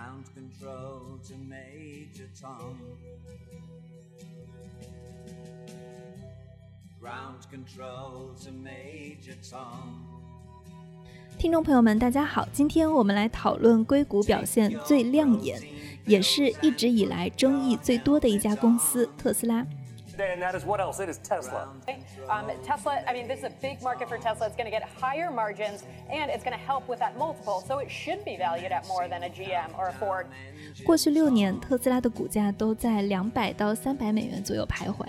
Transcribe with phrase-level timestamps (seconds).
[0.00, 2.74] Ground control to Major Tom.
[6.98, 9.98] Ground control to Major Tom.
[11.36, 15.60] 听众朋友们，大家好，今天我们来讨论硅谷表现最亮眼，
[16.06, 19.66] 也是一直以来争议最多的一家公司——特斯拉。
[20.28, 21.00] And that is what else?
[21.00, 21.68] It is Tesla.
[22.28, 24.46] Um, Tesla, I mean, this is a big market for Tesla.
[24.46, 27.62] It's going to get higher margins, and it's going to help with that multiple.
[27.66, 30.26] So it should be valued at more than a GM or a Ford.
[30.84, 35.06] 过去六年，特斯拉的股价都在两百到三百美元左右徘徊。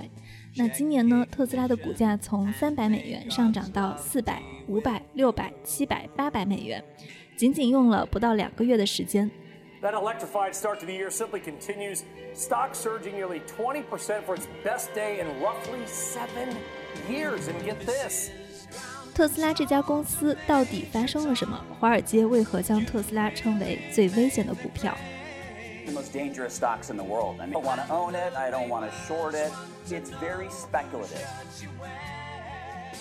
[0.55, 1.26] 那今年呢？
[1.32, 6.84] 特斯拉的股价从三百美元上涨到四百、五百、六百、七百、八百美元，
[7.38, 9.32] 仅仅用了不到两个月的时间。
[9.83, 12.03] That electrified start to the year simply continues.
[12.35, 16.57] Stock surging nearly 20% for its best day in roughly seven
[17.09, 17.48] years.
[17.48, 18.30] And get this.
[19.15, 21.62] 特斯拉这家公司到底发生了什么？
[21.80, 24.96] 华尔街为何将特斯拉称为最危险的股票？
[25.87, 27.41] The most dangerous stocks in the world.
[27.41, 28.35] I don't want to own it.
[28.37, 29.52] I don't want to short it.
[29.88, 31.24] It's very speculative.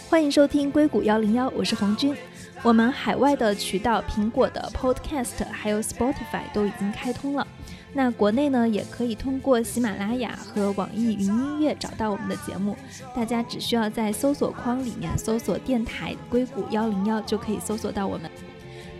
[0.09, 2.16] 欢迎收听硅谷幺零幺，我是红军。
[2.62, 7.47] 我们海外的渠道，苹果的 Podcast 还有 Spotify 都已经开通了。
[7.94, 12.77] 那国内呢，也可以通过喜马拉雅和网易云音乐找到我们的节目。
[13.16, 18.31] 大家只需要在搜索框里面搜索“电台硅谷幺零幺”，就可以搜索到我们。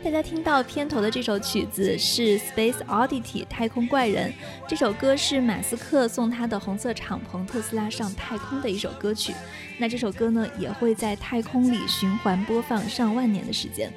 [0.03, 4.33] 大家听到片头的这首曲子是《Space Oddity》太空怪人，
[4.67, 9.34] 这首歌是马斯克送他的红色敞篷特斯拉上太空的一首歌曲。
[9.78, 13.93] 那这首歌呢，也会在太空里循环播放上万年的时间。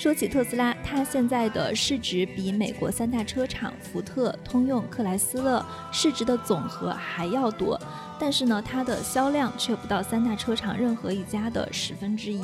[0.00, 5.62] 说起特斯拉，它现在的市值比美国三大车厂福特、通用、克莱斯勒
[5.92, 7.78] 市值的总和还要多。
[8.18, 12.42] 但是呢，它的销量却不到三大车厂任何一家的十分之一，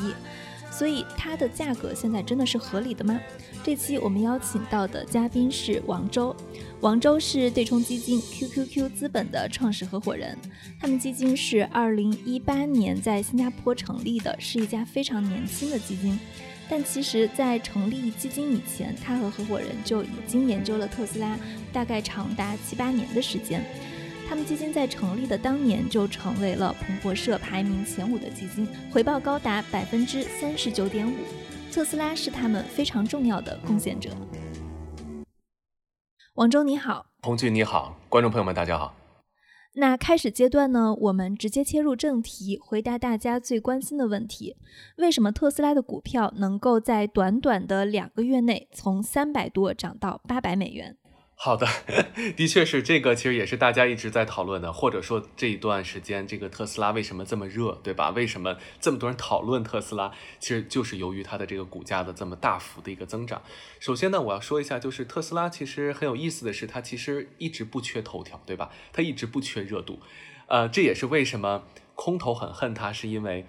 [0.70, 3.18] 所以它的价格现在真的是合理的吗？
[3.64, 6.36] 这期我们邀请到的嘉宾是王周，
[6.82, 10.36] 王周是对冲基金 QQQ 资本的创始合伙人，
[10.78, 16.18] 他们基金是二零一八年在新加坡成立的，是一家非常年轻的基金，
[16.68, 21.38] 但其实，在成立基金以前，他和合伙人就已经研究了特斯拉，
[21.72, 23.64] 大概长达七八年的时间。
[24.28, 31.14] 他们基金在成立的当年就成为了彭博社排名前五的基金，回报高达百分之三十九点五。
[31.72, 34.10] 特斯拉是他们非常重要的贡献者。
[36.34, 38.92] 王周你好，红军你好，观众朋友们大家好。
[39.78, 44.56] 那开始阶段呢，我们直接切入正题，回答大家最关心的问题：
[44.96, 50.96] 为什么特斯拉的股票能够在短短的两个月内从三百多涨到八百美元？
[51.38, 51.66] 好的，
[52.34, 58.08] 的确是这个，其实也是大家一直在讨论的，或者说这一段时间这个特斯拉为什么这么热，对吧？
[58.10, 60.10] 为什么这么多人讨论特斯拉？
[60.40, 63.42] 其实就是由于它的这个股价的这么大幅的一个增长。
[63.78, 68.70] 首先呢，我要说一下，就是特斯拉其实很有意思的是，它其实一直不缺头条，对吧？
[68.94, 70.00] 它一直不缺热度，
[70.48, 71.64] 呃，这也是为什么
[71.94, 73.46] 空头很恨它，是因为，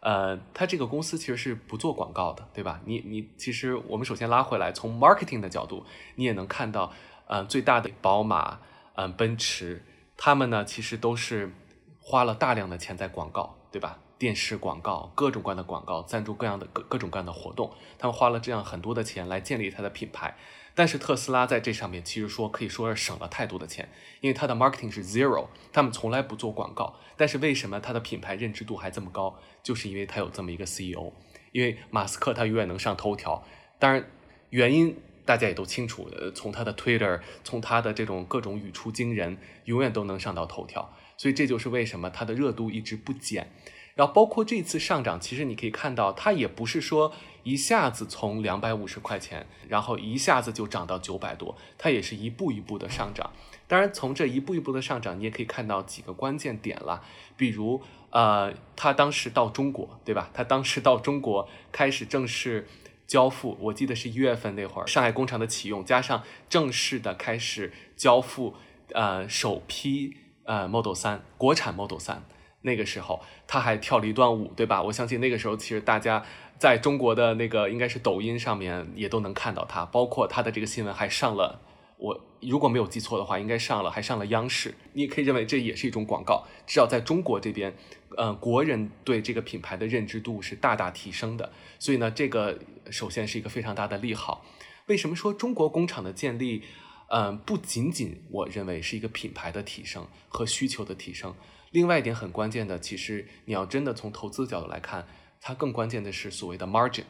[0.00, 2.80] 呃，它这个公司其实是不做广告的，对吧？
[2.86, 6.94] 你你其实我们首先拉回来，从 marketing 的角度，你也能看到。
[7.26, 8.60] 嗯，最大的宝马，
[8.94, 9.84] 嗯，奔驰，
[10.16, 11.52] 他们呢其实都是
[12.00, 13.98] 花了大量的钱在广告，对吧？
[14.18, 20.34] 电视广告，各种各样的广告，赞助各样的各各种各样的活动，他们花了这样很多的钱来建立它的品牌。
[20.74, 23.88] 但是特斯拉在这上面其实说可以说是省了太多的钱，
[24.20, 26.94] 因为它的 marketing 是 zero，他们从来不做广告。
[27.16, 29.38] 但是为什么它的品牌认知度还这么高？
[29.62, 31.12] 就是因为它有这么一个 CEO，
[31.52, 33.42] 因为马斯克他永远能上头条。
[33.78, 34.08] 当然，
[34.50, 34.96] 原因。
[35.26, 43.50] 大家也都清楚，呃，从他的 Twitter，从他的这种各种语出惊人，永远都能上到头条，所以这就是为什么它的热度一直不减。
[43.96, 53.32] 然后包括这次上涨，其实你可以看到，它也不是说一下子从两百五十块钱，然后一下子就涨到九百多，它也是一步一步的上涨。
[53.66, 57.02] 当然，从这一步一步的上涨，你也可以看到几个关键点了，
[57.36, 60.30] 比如，呃，他当时到中国，对吧？
[60.32, 62.68] 他当时到中国开始正式。
[63.06, 68.54] 交付，我记得是一月份那会儿，上海工厂的启用，加上正式的开始交付，
[68.92, 72.24] 呃，首批呃 Model 三国产 Model 三，
[72.62, 74.82] 那个时候他还跳了一段舞，对吧？
[74.82, 76.24] 我相信那个时候其实大家
[76.58, 81.60] 在中国的那个应该是抖音上面也都能看到他，包括他的这个新闻还上了，
[81.98, 87.74] 我如果没有记错的话，应该上了还上了央视，你也可以认为这也是一种广告，至少在中国这边。
[88.16, 92.58] 呃，国人对这个品牌的认知度是大大提升的，所以呢，这个
[92.90, 94.46] 首先是一个非常大的利好。
[94.86, 96.62] 为什么说中国工厂的建立，
[97.08, 101.34] 嗯，不仅仅我认为是一个品牌的提升和需求的提升，
[101.72, 105.06] 另外一点很关键的，其实你要真的从投资角度来看，
[105.40, 107.04] 它更关键的是所谓的 margin。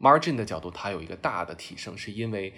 [0.00, 2.54] margin 的角度，它有一个大的提升，是因为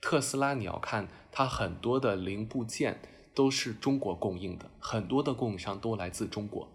[0.00, 3.00] 特斯拉你要看它很多的零部件
[3.34, 6.68] 都是中国供应的，很多的供应商都来自中国，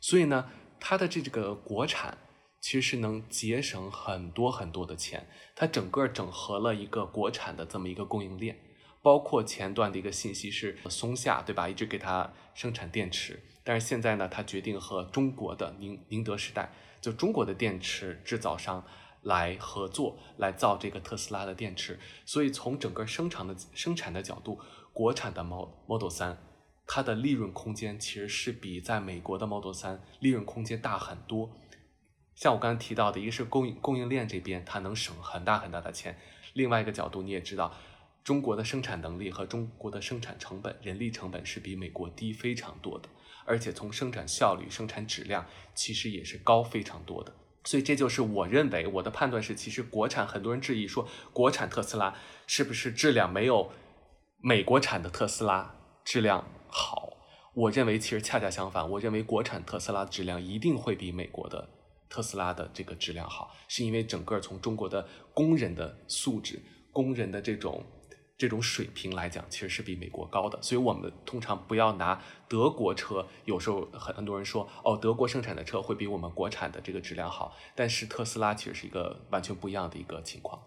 [0.00, 0.48] 所以呢，
[0.78, 2.16] 它的这个国产
[2.60, 8.56] 其实是能节省很多很多的钱，它整个整合了一个国产的这么一个供应链，
[9.02, 18.84] 包括前段的一个信息是松下对吧，一直给它生产电池，但是现在呢，它决定和中国的宁宁德时代，就中国的电池制造商。
[19.22, 24.60] 来合作来造这个特斯拉的电池，所以从整个生产的生产的角度，
[24.92, 26.38] 国产的 Model 三，
[26.86, 31.50] 它的利润空间其实是比在美国的 Model 三利润空间大很多。
[32.34, 36.16] 像我刚才提到的，一个是供应供应链这边它能省很大很大的钱，
[36.54, 37.74] 另外一个角度你也知道，
[38.22, 43.08] 中国的生产能力和中国的生产成本、人力成本是比美国低非常多的，
[43.44, 45.44] 而且从生产效率、生产质量
[45.74, 47.34] 其实也是高非常多的。
[47.68, 52.14] 所以这就是我认为我的判断是，其实国产很多人质疑说，国产特斯拉
[52.46, 53.70] 是不是质量没有
[54.38, 57.12] 美国产的特斯拉质量好？
[57.52, 61.68] 我认为其实恰恰相反，我认为国产特斯拉质量一定会比美国的
[62.08, 66.58] 特斯拉的这个质量好，是因为整个从中国的工人的素质、
[66.90, 67.84] 工人的这种。
[68.38, 73.26] 这种水平来讲，其实是比美国高的，所以我们通常不要拿德国车。
[73.44, 80.62] 有时候很很多人说，哦，德国生产的车会比我们国产的这个质量好，但是特斯拉其实是一个完全不一样的一个情况。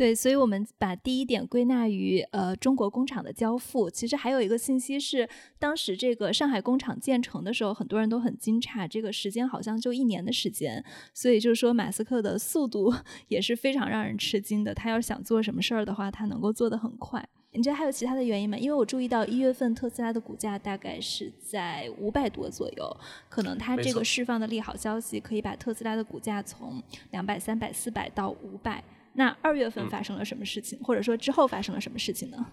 [0.00, 3.90] 对，所以，我们把第一点归纳于呃中国工厂的交付。
[3.90, 10.82] 其实还有一个信息是，当时这个上海工厂建成的时候，很多人都很惊诧，这个时间好像就一年的时间。
[11.12, 12.90] 所以就是说，马斯克的速度
[13.28, 14.72] 也是非常让人吃惊的。
[14.74, 17.22] 他要想做什么事儿的话，他能够做得很快。
[17.52, 18.56] 你觉得还有其他的原因吗？
[18.56, 22.96] 因为我注意到一月份特斯拉的股价大概是在五百多左右，
[23.28, 28.82] 可能它这个释放的利好消息可以把特斯拉的股价从两百、三百、四百到五百。
[29.14, 32.46] 那二月份发生了什么事情，或者说之后发生了什么事情呢？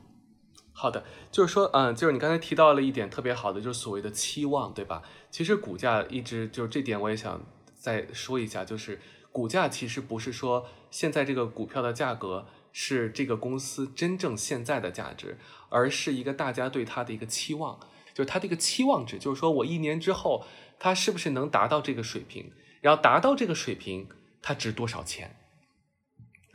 [0.71, 5.01] 好的，就是说，嗯，就是你刚才提到了一点特别好的，就是所谓的期望，对吧？
[5.31, 7.42] 其实股价一直就是这点，我也想
[7.74, 9.01] 再说一下，就是
[9.31, 15.39] 股价其实不是说现在这个股票的价格是这个公司真正现在的价值，
[15.69, 17.80] 而是一个大家对它的一个期望，
[18.13, 20.45] 就是它的一个期望值，就是说我一年之后
[20.77, 22.51] 它是不是能达到这个水平，
[22.81, 24.07] 然后达到这个水平
[24.44, 25.36] 它值多少钱？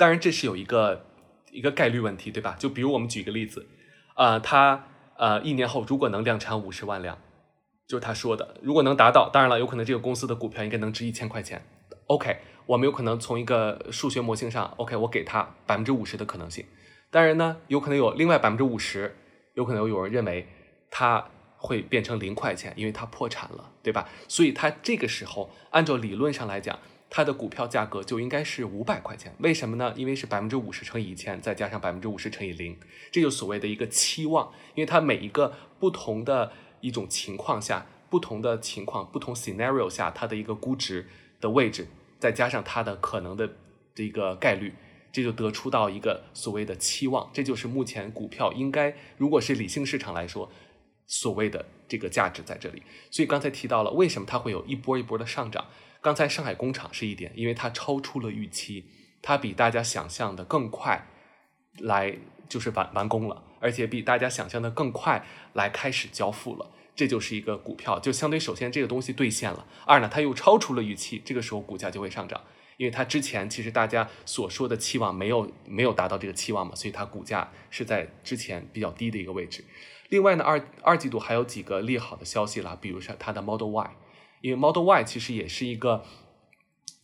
[0.03, 1.07] 当然，这是有一个
[1.53, 2.57] 一个概率问题，对吧？
[2.59, 3.69] 就比如我们举一个例子，
[4.15, 4.85] 啊，他
[5.17, 7.17] 呃一年后如果能量产五十万辆，
[7.87, 11.65] 就是他说的，如果能达到，当然了，有可能这个公司的股票应该能值一千块钱。
[12.09, 16.67] OK，我们有可能从一个数学模型上，OK，我给他百分之五十的可能性。
[17.13, 19.15] 当然呢，有可能有另外百分之五十，
[19.55, 20.49] 有可能有人认为
[20.91, 21.25] 它
[21.57, 24.09] 会变成零块钱，因为它破产了，对吧？
[24.27, 26.77] 所以它这个时候按照理论上来讲。
[27.15, 29.93] 它的股票价格就应该是五百块钱，为什么呢？
[29.99, 32.75] 因为是百分之五十乘以一千，再加上百分之五十乘以零，
[33.11, 34.51] 这就所谓的一个期望。
[34.75, 41.07] 因为它每一个不同的一种情况下，不同的情况，不同 scenario 下，它的一个估值
[41.39, 41.87] 的位置，
[42.19, 43.57] 再加上它的可能的
[43.95, 44.73] 这个概率，
[45.13, 47.29] 这就得出到一个所谓的期望。
[47.35, 50.51] 这就是目前股票应该，如果是理性市场来说，
[51.07, 52.83] 所谓的这个价值在这里。
[53.11, 55.67] 所以刚才提到了，为什么它会有一波一波的上涨？
[56.03, 58.85] 刚才上海工厂是一点，因为它超出了预期，
[59.23, 61.09] 它比大家想象的更快
[61.79, 62.19] 来
[62.49, 72.41] 就是完完工了，而且比大家想象的更快来开始交付了，这就是一个股票就相对首先这个东西兑现了，二呢它又超出了预期，这个时候股价就会上涨，
[72.79, 79.65] 因为它之前其实大家所说的期望没有没有达到这个期望嘛，所以它股价是在之前比较低的一个位置。
[80.09, 83.97] 另外呢，二二季度还有几个利好的消息啦，比如说它的 Model Y。
[84.43, 86.05] 因为 Model Y 其实也是一个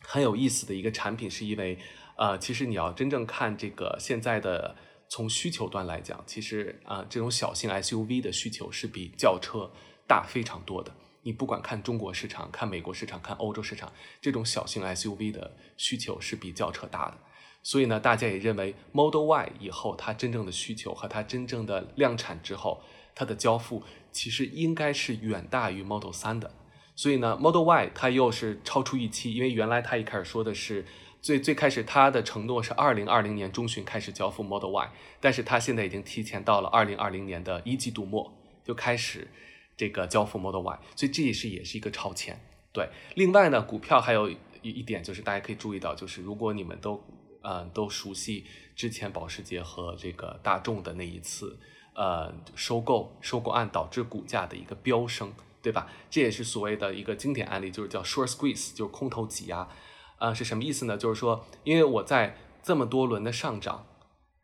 [0.01, 1.79] 很有意思的一个产品，是因为
[2.17, 4.75] 呃，其实你要真正看这个现在的
[5.07, 9.71] 从需求端来讲，其实啊，这种小型 SUV 的需求是比轿车
[10.05, 10.93] 大非常多的。
[11.21, 13.91] 你不管看中国市场、看美国市场、看欧洲市场，
[14.21, 17.17] 这种小型 SUV 的需求是比轿车大的。
[17.61, 22.81] 所以呢，大家也认为 Model Y 以后它真正的需求和它真正的量产之后，
[23.13, 26.51] 它的交付其实应该是远大于 Model 3的。
[26.99, 30.85] 所以呢，Model Y 它又是超出预期，因为原来它一开始说的是
[31.21, 34.91] 最最开始它的承诺是二零二零年中旬开始交付 Model Y，
[35.21, 39.29] 但是它现在已经提前到了二零二零年的一季度末就开始
[39.77, 42.37] 这个交付 Model Y，所以这也是也是一个超前。
[42.73, 47.01] 对，另外呢，股票还有一一点就是大家可以注意到，就是如果你们都
[47.43, 48.43] 嗯都熟悉
[48.75, 51.57] 之前保时捷和这个大众的那一次
[51.95, 55.33] 呃收购收购案导致股价的一个飙升。
[55.61, 55.87] 对吧？
[56.09, 59.67] 这也是所谓的一个经典案例，就是叫 short squeeze，就是空头挤压。
[60.17, 60.97] 啊，是什么意思呢？
[60.97, 63.87] 就是说，因为我在这么多轮的上涨，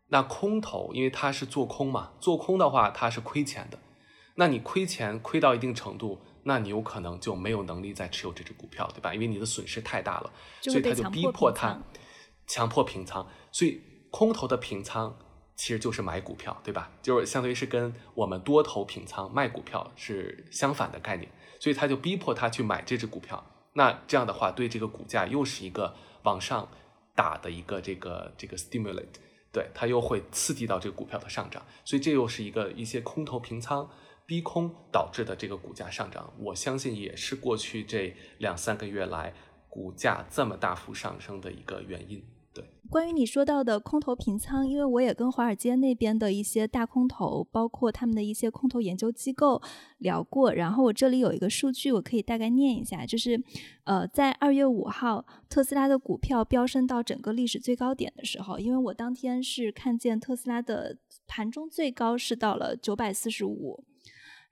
[0.08, 3.80] 那空头因为它是做空嘛，做空的话它是亏钱的，
[4.36, 9.14] 那你亏钱亏到一定程度，那你有可能就没有能力再持有这只股票，对吧？
[9.14, 10.32] 因为你的损失太大了，
[10.62, 11.82] 所以他就逼迫他
[12.48, 15.18] 强迫平仓，所以空头的平仓。
[15.56, 16.92] 其实就是买股票，对吧？
[17.02, 23.44] 就是相当于是跟我们多头平仓卖股票是相反的概念，所以他就逼迫他去买这只股票。
[23.74, 26.70] 那这样的话，对这个股价又是一个往上
[27.14, 29.16] 打的一个这个这个 stimulate，
[29.52, 31.66] 对它又会刺激到这个股票的上涨。
[31.84, 33.90] 所以这又是一个一些空头平仓
[34.26, 36.34] 逼空导致的这个股价上涨。
[36.40, 39.34] 我相信也是过去这两三个月来
[39.70, 42.26] 股价这么大幅上升的一个原因。
[42.90, 49.62] 关于你说到的空头平仓，因为我也跟华尔街那边的一些大空头，包括他们的一些空头研究机构
[49.98, 50.54] 聊过。
[50.54, 53.42] 然后我这里有一个数据，我可以大概念一下，就是，
[53.84, 63.84] 呃，在二月五号特斯拉的股票飙升到整个历史最高点的时候，因为我当天是看见特斯拉的盘中最高是到了九百四十五。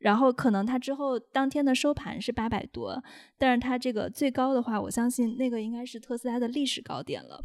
[0.04, 3.02] 然后可能它之后当天的收盘是八百多，
[3.38, 7.42] 但是它这个最高的话，我相信那个应该是特斯拉的历史高点了。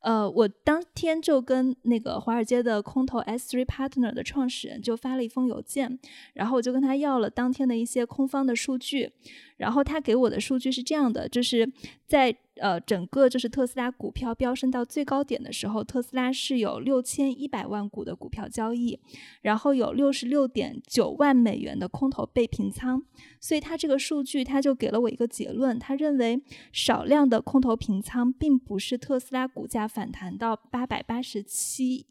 [0.00, 6.00] 呃，我当天就跟那个华尔街的空头 S Three Partner 的创始人就发了一封邮件，
[6.34, 9.12] 然后我就跟他要了当天的一些空方的数据。
[9.60, 11.70] 然后他给我的数据是这样的，就是
[12.06, 18.98] 在呃整个就是特斯拉股票飙升到最高点的时候，特斯拉是有六千一百万股的股票交易，
[19.42, 23.02] 然后有六十六点九万美元的空头被平仓，
[23.38, 26.40] 所以他这个数据他就给了我一个结论，他认为
[26.72, 32.06] 少量的空头平仓并不是特斯拉股价反弹到八百八十七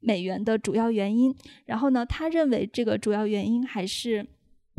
[0.00, 4.26] 美元的主要原因，然后呢，他认为这个主要原因还是。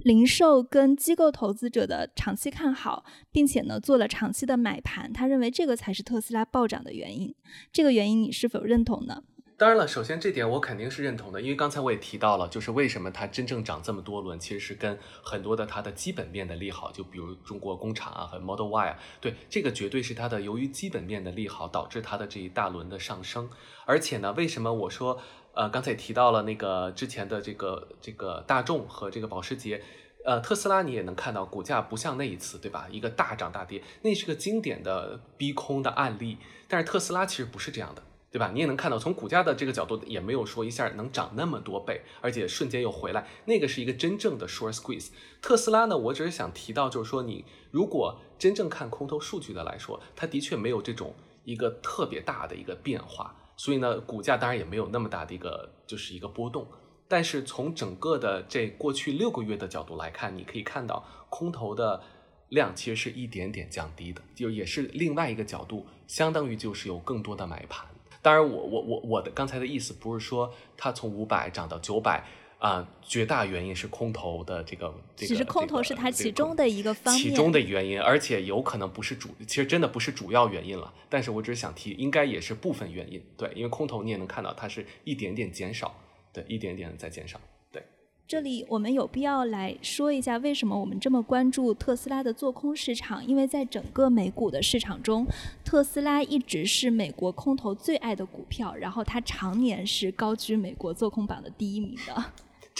[0.04, 7.36] 零售跟机构投资者的长期看好，并且呢做了长期的买盘，他认为这个才是特斯拉暴涨的原因。
[7.72, 9.24] 这个原因你是否认同呢？
[9.58, 23.48] 当然了，首先这点我肯定是认同的，因为刚才我也提到了，就是为什么它真正涨这么多轮，其实是跟很多的它的基本面的利好，就比如中国工厂啊和 Model Y 啊，对，这个绝对是它的由于基本面的利好导致它的这一大轮的上升。
[23.86, 25.22] 而且呢，为什么我说？
[25.54, 29.82] 呃，刚才也提到了那个之前的这个这个大众和这个保时捷，
[30.24, 32.88] 呃，特斯拉你也能看到股价不像那一次，对吧？
[32.90, 36.38] 一个大涨大跌，那是个经典的逼空的案例。
[36.68, 38.52] 但是特斯拉其实不是这样的，对吧？
[38.54, 45.10] 你也能看到，从股价的这个角度，也没有说一下能涨那么多倍，而且瞬间又回来，那个是一个真正的 short squeeze。
[45.42, 53.36] 特斯拉呢，我只是想提到，就是说你如果真正看空头数据的来说，它的确没有这种一个特别大的一个变化。
[53.62, 56.66] 所以呢，股价当然也没有那么大的一个就是一个波动，
[57.08, 62.02] 但是从整个的这过去六个月的角度来看，你可以看到空头的
[62.50, 67.86] 量其实是一点点降低的，就也是另外一个角度，相当于就是有更多的买盘。
[68.24, 72.26] 当然，我我我我的刚才的意思不是说它从五百涨到九百。
[72.62, 80.94] 啊，绝大原因是空头的这个这个，其实空头是它其中的一个方面，其中的原因，而且有可能不是主，其实真的不是主要原因了。
[81.10, 83.20] 但是我只是想提，应该也是部分原因。
[83.36, 85.96] 对，因为空头你也能看到，它是一点点减少，
[86.32, 87.42] 对，一点点在减少。
[87.72, 87.84] 对，
[88.28, 93.26] 这里我们有必要来说一下，为什么我们这么关注特斯拉的做空市场？
[93.26, 95.26] 因为在整个美股的市场中，
[95.66, 102.24] 特斯拉一直是美国空头最爱的股票，然后它常年是高居美国做空榜的第一名的。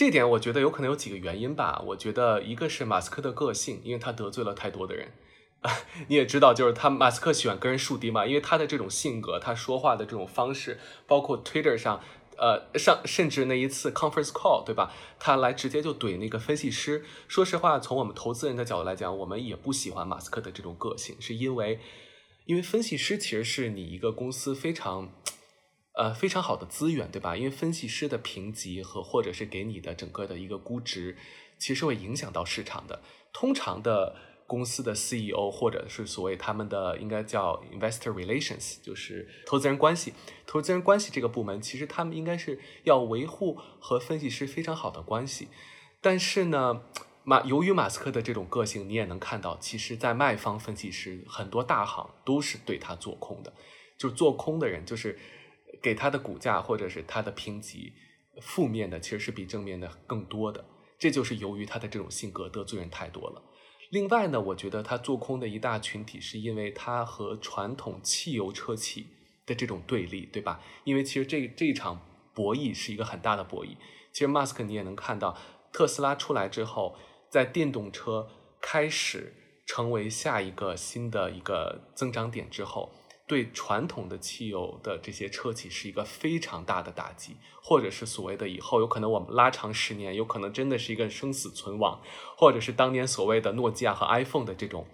[0.02, 1.80] 这点我觉得有可能有几个原因吧。
[1.86, 5.12] 我觉得一个是马斯克的个性，因为他得罪了太多的人。
[6.08, 12.02] 你也知道，就是他马斯克喜欢跟人树敌嘛，因为他的这种性格，他说话的这种方式，包括 Twitter 上，
[12.36, 14.92] 呃，上甚至那一次 conference call，对吧？
[15.20, 17.04] 他来直接就怼那个分析师。
[17.28, 21.78] 说实话，从我们投资人的角度来讲，我们也不喜欢马斯克的这种个性，是因为，
[22.46, 25.12] 因为分析师其实是你一个公司非常。
[25.94, 27.36] 呃，非常好的资源，对吧？
[27.36, 31.18] 因为分析师的评级和或者是给你的整个的一个估值，
[31.58, 33.02] 其实会影响到市场的。
[33.30, 40.14] 通常的公司的 CEO 或者是所谓他们的应该叫 Investor Relations，就是投资人关系。
[40.46, 45.48] 投资人关系这个部门，其实他们应该是要维护和分析师非常好的关系。
[46.00, 46.84] 但是呢，
[47.22, 53.52] 马由于马斯克的这种个性，你也能看到，其实，在卖方分析师很多大行都是对他做空的，
[53.98, 55.18] 就是做空的人就是。
[55.82, 57.92] 给他的股价或者是他的评级，
[58.40, 60.64] 负面的其实是比正面的更多的，
[60.98, 63.42] 这就是由于他的这种性格得罪人太多了。
[63.90, 69.08] 另外呢，我觉得他做空的一大群体是因为他和传统汽油车企
[69.44, 70.62] 的这种对立，对吧？
[70.84, 72.00] 因为其实这这一场
[72.32, 73.76] 博弈是一个很大的博弈。
[74.12, 75.36] 其实马斯克你也能看到，
[75.72, 76.96] 特斯拉出来之后，
[77.28, 78.28] 在电动车
[78.62, 79.34] 开始
[79.66, 82.90] 成为下一个新的一个增长点之后，
[83.26, 92.02] 对传统的汽油的这些车企是一个非常大的打击，或者是所谓的以后有可能我们拉长十年，有可能真的是一个生死存亡，
[92.36, 94.86] 或者是当年所谓的诺基亚和 iPhone 的这种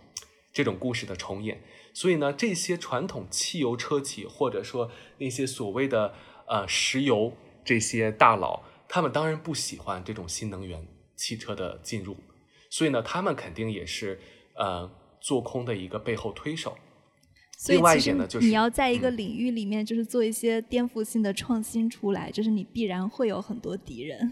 [0.53, 1.63] 这种故事的重演。
[1.95, 6.15] 所以呢，这些传统汽油车企或者说那些所谓的
[6.47, 7.33] 呃石油
[7.65, 12.17] 这些大佬，他们当然不喜欢这种新能源汽车的进入，
[12.71, 14.21] 所以呢，他们肯定也是
[14.55, 14.89] 呃
[15.21, 16.77] 做空的一个背后推手。
[17.67, 24.31] 另外一点呢，就是你要在一个领域里面，就是做一些颠覆性的创新出来，就是你必然会有很多敌人。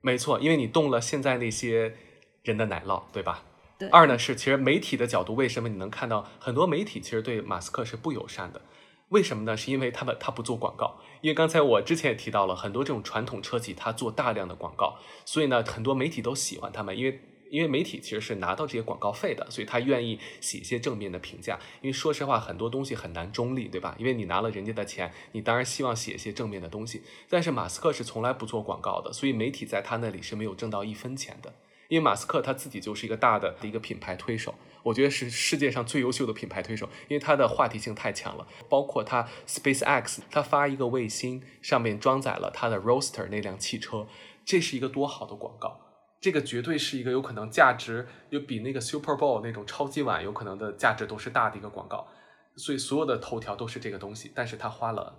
[0.00, 1.94] 没错，因为你动了现在那些
[2.42, 3.44] 人的奶酪，对吧？
[3.78, 3.88] 对。
[3.90, 8.62] 二呢是，其实媒体的角度，为什么你能看到很多媒体其实对马斯克是不友善的？
[9.10, 9.54] 为什么呢？
[9.54, 14.96] 是因为他们他不做广告，因为刚才我之前也提到了很多这种传统车企，他做大量的广告，
[15.26, 17.20] 所以呢，很多媒体都喜欢他们，因为。
[17.50, 21.58] 因为媒体其实是拿到这些广告费的，所以他愿意写一些正面的评价。
[21.80, 23.94] 因为说实话，很多东西很难中立，对吧？
[23.98, 27.02] 因为你拿了人家的钱，你当然希望写一些正面的东西。
[27.28, 31.54] 但是马斯克是从来不做广告的，所以媒体在他那里是没有挣到一分钱的。
[31.88, 38.44] 因为马斯克他自己就是一个大的一个品牌推手，我觉得是世界上最优秀的品牌推手，因为他的话题性太强了。
[38.68, 44.08] 包括他 SpaceX，他发一个卫星，上面装载了他的 Roaster 那辆汽车，
[44.44, 45.85] 这是一个多好的广告。
[46.26, 52.08] 这个绝对是一个有可能价值有比那个 Super Bowl 那种超级碗有可能的价值都是大的一个广告，
[52.56, 54.32] 所以所有的头条都是这个东西。
[54.34, 55.16] 但是他花了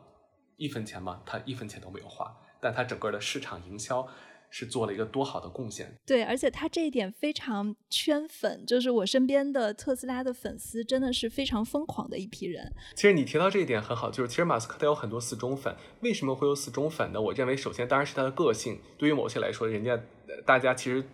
[0.57, 1.21] 一分钱吗？
[1.25, 4.05] 他一分钱都没有花，但他整个的市场营销。
[4.49, 12.73] 是做了一个多好的贡献，对，而且他这一点非常圈粉，就是我身边的特斯拉的粉丝真的是非常疯狂的一批人。
[12.95, 17.19] 其实你提到这一点很好，就是其实马斯克他有很多死忠粉，为什么会有死忠粉呢？
[17.19, 19.99] 我认为首先当然是他的个性，对于某些来说，人家
[20.45, 21.07] 大家其实。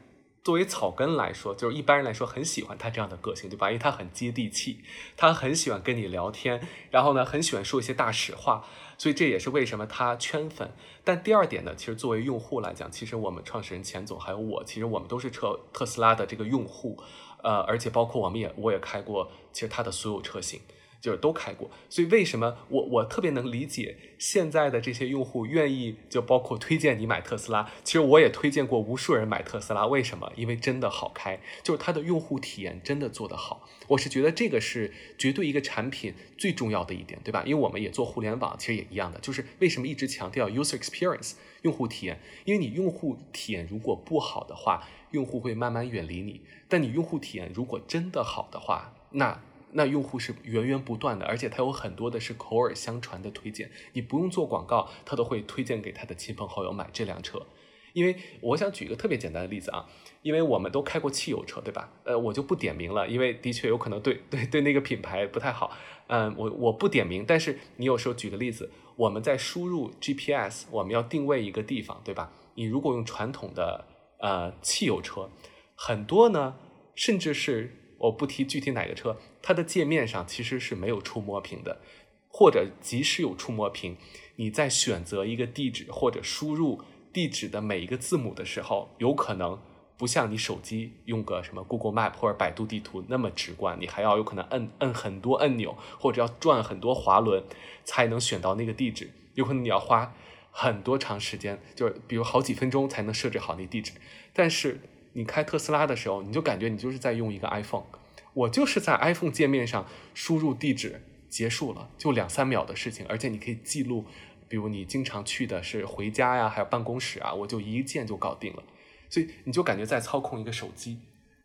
[0.46, 3.70] 作为草根来说，就是一般人来说很喜欢他这样的个性，对吧？
[3.70, 4.82] 因为他很接地气，
[5.16, 6.60] 他很喜欢跟你聊天，
[6.92, 8.66] 然后呢，很喜欢说一些大实话，
[8.98, 10.74] 所以这也是为什么他圈粉。
[11.06, 17.02] 但第二点呢，其实作为用户来讲，其实我们创始人钱总还有我，其实我们都是车特斯拉的这个用户，
[17.42, 20.60] 呃，而且包括我们也我也开过，其实他的所有车型。
[21.04, 27.70] 就是都开过，所以为什么我我特别能理解现在的这些用户愿意就包括推荐你买特斯拉。
[27.84, 30.32] 其实我也推荐过无数人买特斯拉，为什么？
[30.38, 33.68] 因为真的好开，就是它的用户体验真的做得好。
[33.90, 37.44] 我是觉得这个是绝对一个产品最重要的一点，对吧？
[37.46, 42.22] 因为我们也做互联网，其实也一样的，就是为什么一直强调 user experience 用户体验？
[42.46, 46.40] 因为你用户体验如果不好的话，用户会慢慢远离你；
[46.70, 49.42] 但你用户体验如果真的好的话，那
[49.74, 57.46] 那用户是源源不断的，而且他有很多的是口耳相传的推荐，你不用做广告，他都会推荐给他的亲朋好友买这辆车。
[57.94, 59.86] 因为我想举一个特别简单的例子啊，
[60.24, 61.92] 因为我们都开过汽油车，对吧？
[62.06, 65.72] 呃，我就不点名了，因为的确有可能对对对那个品牌不太好。
[66.08, 72.32] 嗯，我我不点名，但是你有时候举个例子，我们在输入 GPS，我们要定位一个地方，对吧？
[72.56, 73.86] 你如果用传统的
[74.20, 75.30] 呃汽油车，
[75.76, 76.56] 很多呢，
[76.96, 77.80] 甚至是。
[78.00, 81.82] 我不提具体哪个车，它的界面上其实是没有触摸屏的，
[82.28, 83.98] 或者即使有触摸屏，
[84.38, 89.60] 你在选择一个地址或者输入地址的每一个字母的时候，有可能
[89.98, 97.44] 不像你手机用个什么 Google Map 或者百度地图那么直观，你还要有可能摁摁很多按钮，或者要转很多滑轮
[97.84, 100.16] 才能选到那个地址，有可能你要花
[100.50, 103.92] 很多长时间，就是比如好几分钟才能设置好那地址，
[104.34, 104.80] 但是。
[105.16, 107.84] 你开特斯拉的时候，你就感觉你就是在用一个 iPhone，
[108.34, 114.06] 我就是在 iPhone 界面上输入地址，结束了，就两三秒的事情，而且你可以记录，
[114.48, 118.64] 比如你经常去的是回家呀，还有办公室啊，我就一键就搞定了，
[119.10, 120.98] 所以你就感觉在操控一个手机。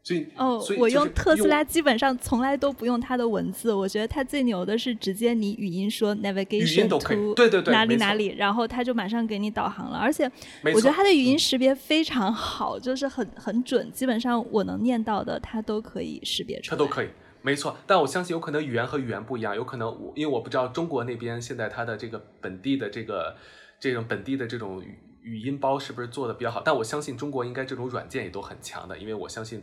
[0.04, 9.98] 所以哦，我用特斯拉基本上从来都不用它的文字，我觉得它最牛的是直接你语音说 navigation to 对对对哪里哪里，然后它就马上给你导航了。
[9.98, 10.24] 而且
[10.72, 16.70] 我觉得它的语音识别非常好，就是很很准，基本上我能念到的它都可以识别出来。
[16.70, 17.08] 它都可以，
[17.42, 17.76] 没错。
[17.86, 23.36] 但我相信有可能语言和语言不一样，有可能我因为我不知道中国那边现在它的这个本地的这个
[23.78, 26.62] 这种本地的这种语语音包是不是做的比较好？
[26.64, 29.62] 但我相信中国应该这种软件也都很强的，因为我相信。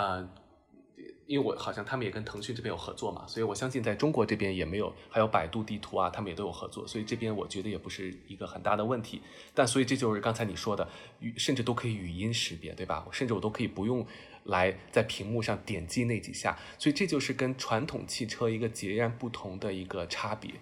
[0.00, 0.26] 呃，
[1.26, 9.20] 因为我好像他们也跟腾讯这边有合作嘛，所以我相信在中国这边也没有，还有百度地图啊，他们也都有合作，所以这边我觉得也不是一个很大的问题。
[9.52, 10.88] 但所以这就是刚才你说的，
[11.36, 13.06] 甚至都可以语音识别，对吧？
[13.12, 14.06] 甚至我都可以不用
[14.44, 20.52] 来在屏幕上点击那几下，所以这就是跟传统汽车一个截然不同的一个差别。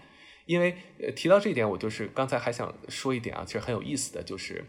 [0.46, 4.64] 因为呃提到这一点，我就是刚才还想说一点啊，其实很有意思的就是，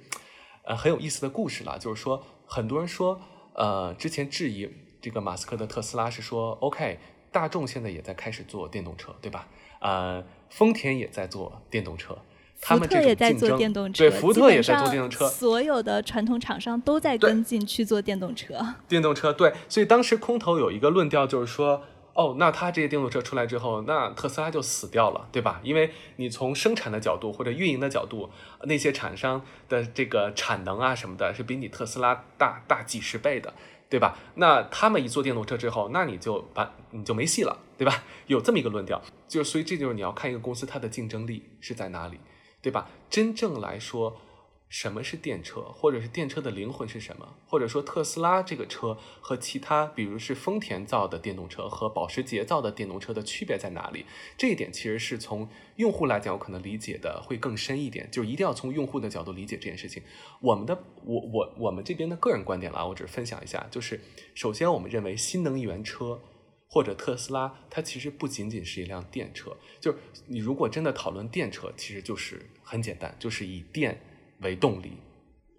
[0.64, 3.20] 呃很有意思的故事了，就是说很多人说。
[3.60, 4.70] 呃，之前质疑
[5.02, 6.98] 这个马斯克的特斯拉是说，OK，
[7.30, 9.50] 大众现在也在开始做电动车，对吧？
[9.82, 12.18] 呃，丰田也在做电动车，
[12.62, 18.76] 他们福特也在做电动车，对，福特也在做电动车，所有的传统厂商都在跟进去做电动车。
[18.88, 21.84] 电动车对，所以当时空头有一个论调就是说。
[22.14, 25.62] 哦，那它这些电动车出来之后，那特斯拉就死掉了，对吧？
[25.64, 28.30] 因为你从生产的角度或者运营的角度，
[28.64, 33.54] 那些厂商的这个产能啊什么的，是比你特斯拉大大几十倍的，
[33.90, 34.18] 对吧？
[34.36, 38.04] 那他们一做电动车之后，那你就把你就没戏了，对吧？
[38.28, 42.20] 有这么一个论调，就所以这就是你要看一个公司它的竞争力是在哪里，
[42.62, 42.90] 对吧？
[43.10, 44.22] 真正来说。
[44.70, 47.36] 什么是电车，或者是电车的灵魂是什么？
[47.48, 54.06] 或者说特斯拉这个车和其他，比如是丰田造的电动车和保时捷造的电动车的区别在哪里？
[54.38, 60.04] 这一点其实是从用户来讲，我可能理解的会更深一点，就一定要从用户的角度理解这件事情。
[60.40, 64.00] 我们的我我我们这边的个人观点啦，我只是分享一下，就是
[64.36, 66.22] 首先我们认为新能源车
[66.68, 74.00] 或者特斯拉，它其实不仅仅是一辆电车，就是你如果真的讨论电车，其实就是很简单，就是以电。
[74.42, 74.94] 为动力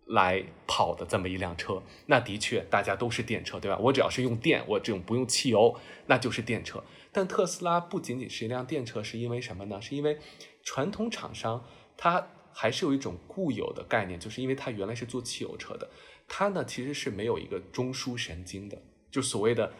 [0.06, 3.78] 来跑的这么一辆车，那的确大家都是电车，对吧？
[3.78, 6.82] 我只要是用电，我这种不用汽油，那就是电车。
[7.12, 9.80] 但特斯拉不仅仅是一辆电车，是因为什么呢？
[9.80, 10.18] 是因为
[10.64, 11.64] 传统厂商
[11.96, 15.88] 它还是有一种固有的概念，就是因为它原来是做汽油车的，
[16.26, 18.76] 它呢其实是没有一个中枢神经的，
[19.10, 19.72] 就所谓的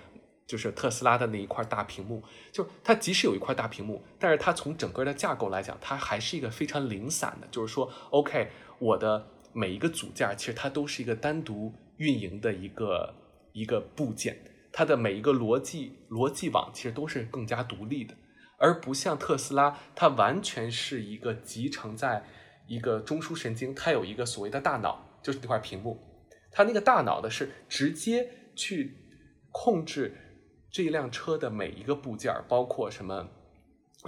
[0.46, 8.48] 就是特斯拉的那一块大屏幕，就它即使有一块大屏幕，但是它从整个的架构来讲，它还是一个非常零散的，就是说，OK。
[8.81, 13.14] 我的每一个组件其实它都是一个单独运营的一个
[13.53, 14.37] 一个部件，
[14.73, 18.14] 它的每一个逻辑逻辑网其实都是更加独立的，
[18.59, 22.25] 而不像特斯拉，它完全是一个集成在
[22.66, 25.99] 一个中枢神经，它有一个所谓的大脑，就是那块屏幕，
[26.51, 28.97] 它那个大脑的是直接去
[29.51, 30.16] 控制
[30.71, 33.29] 这辆车的每一个部件，包括什么。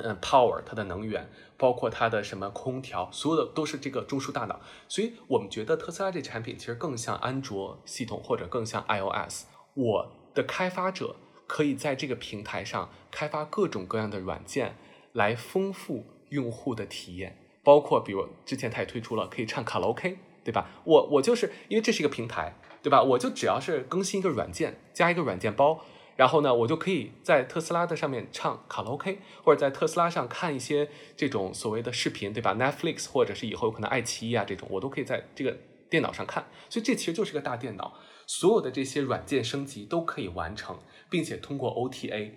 [0.03, 1.29] 嗯，power 它的能源，
[1.63, 4.61] 包括它的什么空调，所有的都是这个中枢大脑。
[4.89, 9.45] 所以我们觉得特斯拉这产品其实更像安卓系统，或者更像 iOS。
[9.75, 11.15] 我的开发者
[11.47, 14.75] 可以在这个平台上开发各种各样的软件，
[15.13, 17.39] 来丰富用户的体验。
[17.63, 20.69] 包括比如之前他也推出了可以唱卡拉 OK，对吧？
[20.83, 23.01] 我我就是因为这是一个平台，对吧？
[23.01, 25.85] 我就只要是更新一个软件，加一个软件包。
[26.17, 35.57] 然后呢，我就可以在特斯拉的上面唱卡拉 OK，或者在特斯拉上看一些这种所谓的视频，对吧？Netflix 或者是以后有可能爱奇艺啊这种，我都可以在这个
[35.89, 36.47] 电脑上看。
[36.69, 37.95] 所以这其实就是个大电脑，
[38.27, 40.79] 所有的这些软件升级都可以完成，
[41.11, 42.33] 并且通过 OTA，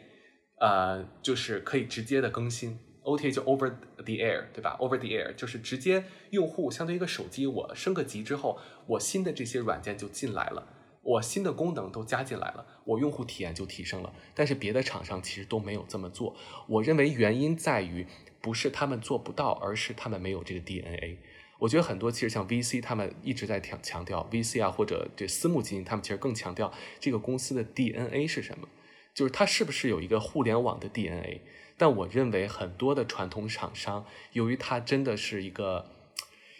[0.60, 2.80] 呃，就是可以直接的更新。
[3.04, 8.58] OTA 就 Over the Air，对吧？Over the Air 就是直接用户相对于一个手机，我升个级之后，
[8.88, 10.68] 我新的这些软件就进来了。
[11.06, 14.12] 我新的功能都加进来了，我用户体验就提升了。
[14.34, 16.36] 但是别的厂商其实都没有这么做。
[16.66, 18.08] 我认为原因在于
[18.42, 21.20] 不是他们做不到，而是他们没有这个 DNA。
[21.60, 28.68] 我觉得很多其实像 VC 他们一直在强强调 VC 啊，或者这私募基金，他们其实更强调这个公司的 DNA 是什么，
[29.14, 31.42] 就是它是不是有一个互联网的 DNA。
[31.78, 35.92] 但我认为很多的传统厂商，由于它真的是一个。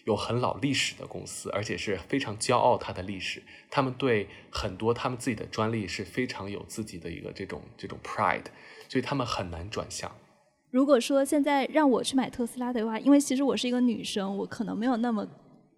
[0.06, 3.44] 有很老历史的公司，而且是非常骄傲它的历史。
[3.70, 8.46] 他们对很多他们自己的专利是非常有自己的一个这种这种 pride，
[8.88, 10.12] 所以他们很难转向。
[10.72, 15.28] 如果说现在让我去买特斯拉的话，因为其实我是一个女生，我可能没有那么。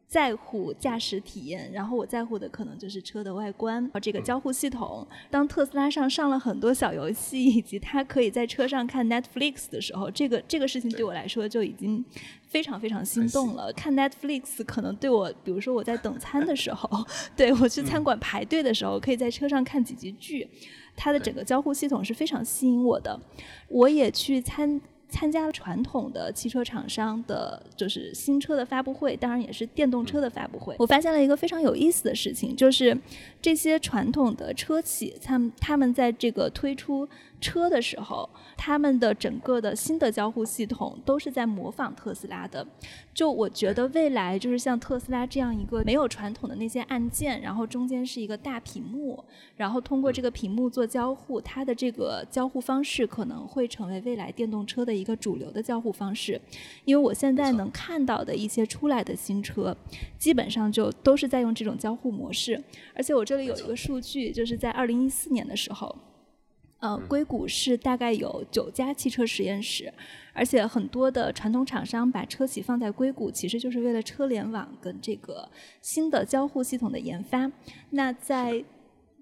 [0.08, 5.06] 在乎驾驶体验，然后我在乎的可能就是车的外观，这个交互系统。
[5.30, 12.04] 当特斯拉上上了很多小游戏，以及它可以在车上看 Netflix 的时候，这个这个事情对我来说就已经
[12.48, 13.72] 非常非常心动了。
[13.74, 16.89] 看 Netflix 可能对我，比如说我在等餐的时候，
[17.36, 20.48] 对我去餐馆排队的时候，可以在车上看几集剧，
[20.96, 23.20] 它的整个交互系统是非常吸引我的。
[23.67, 24.80] 我也去参。
[25.10, 30.76] 参加了传统的汽车厂商的，就是新车的发布会，当然也是电动车的发布会。
[30.80, 32.98] 我发现了一个非常有意思的事情，就是
[33.41, 37.08] 这些传统的车企，他们他们在这个推出。
[37.39, 42.65] 车的时候，他们的整个的新的交互系统都是在模仿特斯拉的。
[43.13, 49.23] 就我觉得未来就是像特斯拉这样一个没有传统的那些按键，然后中间是一个大屏幕，
[49.56, 56.39] 然后通过这个屏幕做交互，它的这个交互方式可能会成为未来电动车的一个主流的交互方式。
[56.86, 59.76] 因为我现在能看到的一些出来的新车，
[60.17, 62.62] 基本上就都是在用这种交互模式。
[62.93, 65.95] 而且我这里有一个数据，就是在二零一四年的时候。
[66.80, 69.92] 呃，硅谷是大概有九家汽车实验室，
[70.32, 75.50] 而且很多的传统厂商把车企放在硅谷，其实就是为了车联网跟这个
[75.82, 77.52] 新的交互系统的研发。
[77.90, 78.63] 那在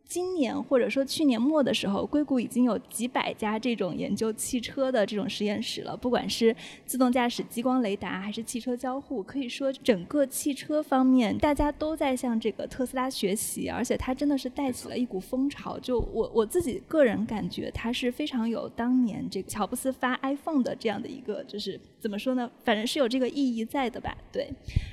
[0.07, 5.97] 今年或者说去年末的时候，硅谷已经有几百家这种研究汽车的这种实验室了。
[5.97, 15.77] 不管是自动驾驶、激光雷达，还是汽车交互，可以说整个汽车方面，大家都在向这个特斯拉学习，而且它真的是带起了一股风潮。
[15.79, 22.47] 就我我自己个人感觉，它是非常有当年这个乔布斯发 iPhone 的这样的一个，就是怎么说呢？
[22.63, 24.15] 反正是有这个意义在的吧？
[24.31, 24.47] 对。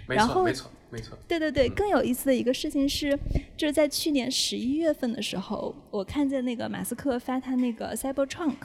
[0.09, 0.71] 没错，没错。
[0.89, 3.19] 没错，对对对，更有意思的一个事情是，
[3.57, 8.57] 就是在去年十一月份的时候，我看见那个马斯克发他那个 Cybertruck，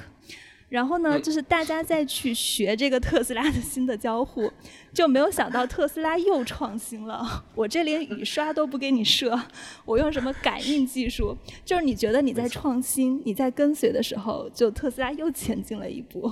[0.67, 4.51] 然后呢，就是大家再去学这个特斯拉的新的交互，
[4.93, 7.45] 就没有想到特斯拉又创新了。
[7.55, 9.39] 我这连雨刷都不给你设，
[9.85, 11.37] 我用什么感应技术？
[11.63, 16.29] 就是你觉得你在创新，你在跟随的时候，就特斯拉又前进了一步。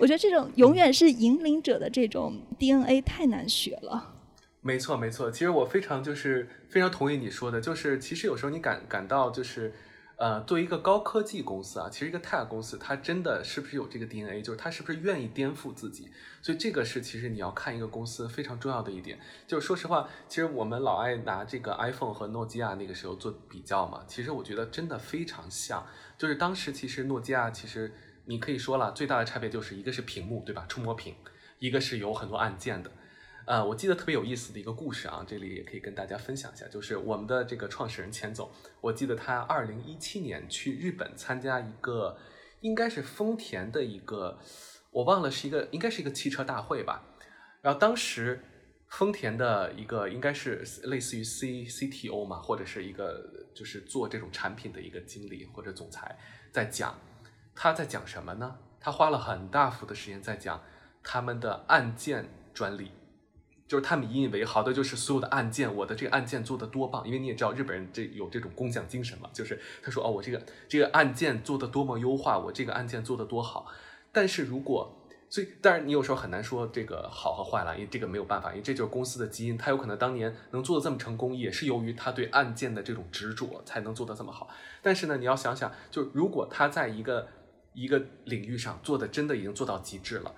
[0.00, 4.14] 我觉得这种永远是引领者的这种 DNA 太难学了。
[4.60, 5.30] 没错，没错。
[5.30, 9.72] 其实我非常就是非常同意你说的，就是其实有时候你感感到就是，
[10.16, 16.08] 呃，作为一个高科技公司啊，其实一个 tech 公司，它真的是不是有这个 DNA，就是它是不是愿意颠覆自己？
[16.42, 19.20] 所以这个是其实你要看一个公司非常重要的一点。
[19.46, 25.86] 就是说实话，其实我们老爱拿这个 iPhone 和诺基亚那个时候做比较嘛，其实我觉得真的非常像。
[26.18, 27.92] 就是当时其实诺基亚其实
[28.26, 30.66] 你可以说了，最大的差别就是一个是屏幕，对吧？
[30.68, 31.14] 触摸屏，
[31.58, 32.90] 一个是有很多按键的。
[33.46, 42.18] 呃，我记得特别有意思的一个故事啊，这里也可以跟大家分享一下，就是我们的这个创始人钱总，我记得他二零一七年去日本参加一个，
[42.60, 44.40] 应该是丰田的一个，
[44.90, 47.04] 我忘了是一个，应该是一个汽车大会吧。
[47.62, 48.42] 然后当时
[48.88, 56.18] 丰田的一个应该是类似于 C C T O 嘛，或者是一个就是做这种产品的一个经理或者总裁，
[56.50, 56.98] 在讲
[57.56, 58.58] 他在讲什么呢？
[58.78, 60.62] 他花了很大幅的时间在讲
[61.02, 62.92] 他们的按键专利。
[63.66, 73.66] 就是他们引以为豪的，就是所有的按键，我的这个按键做的多棒，因为你也知道日本人这有这种工匠精神嘛，就是他说哦，我这个这个按键做的多么优化，我这个按键做的多好。
[74.12, 74.96] 但是如果，
[75.28, 84.48] 所以当然你有时候很难说这个好和坏了，因为这个没有办法，因为这就是公司的基因，他有可能当年能做的这么成功，也是由于他对按键的这种执着才能做的这么好。
[84.80, 87.26] 但是呢，你要想想，就如果他在一个
[87.76, 90.34] 一个领域上做的真的已经做到极致了。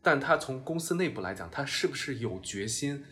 [0.00, 3.04] 但他从公司内部来讲，他是不是有决心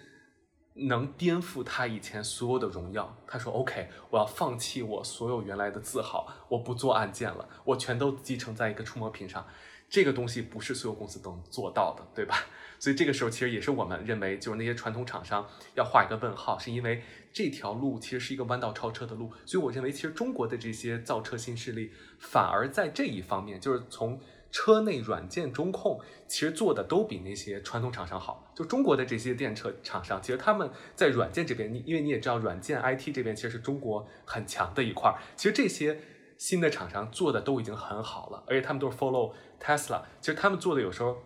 [0.75, 3.19] 能颠覆他以前所有的荣耀？
[3.27, 9.45] 他说：“OK，我要放弃我所有原来的自豪，我不做按键了，我全都集成在一个触摸屏上。
[9.89, 12.45] 这个东西不是所有公司都能做到的，对吧？
[12.79, 17.03] 所以这个时候其实也是我们认为，就是那些传统厂商要画一个问号，是因为
[17.37, 19.31] 这条路其实是一个弯道超车的路。
[19.45, 24.19] 所以我认为，其实中国的这些造车新势力反而在这一方面，就是从。
[24.53, 28.51] 车内软件中控其实做的都比那些传统厂商好。
[28.55, 35.19] 就中国的这些电车厂商，其实他们在软件这边，你因为你也知道，软件 IT 这边其实是中国很强的一块儿。
[35.37, 36.01] 其实这些
[36.39, 40.01] 新的厂商做的都已经很好了，而且他们都是 follow Tesla。
[40.23, 41.19] 其实他们做的有时候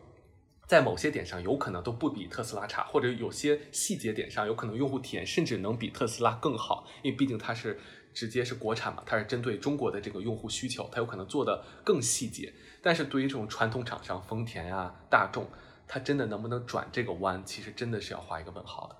[0.70, 7.76] 在某些点上有可能都不比特斯拉差，或者有些细节点上有可能用户体验甚至能比特斯拉更好，因为毕竟它是
[8.14, 12.52] 直接是国产嘛，它是针对中国的这个用户需求，它有可能做的更细节。
[12.80, 15.44] 但是对于这种传统厂商，丰田呀、大众，
[15.88, 18.96] 它真的能不能转这个弯，其实真的是要画一个问号的。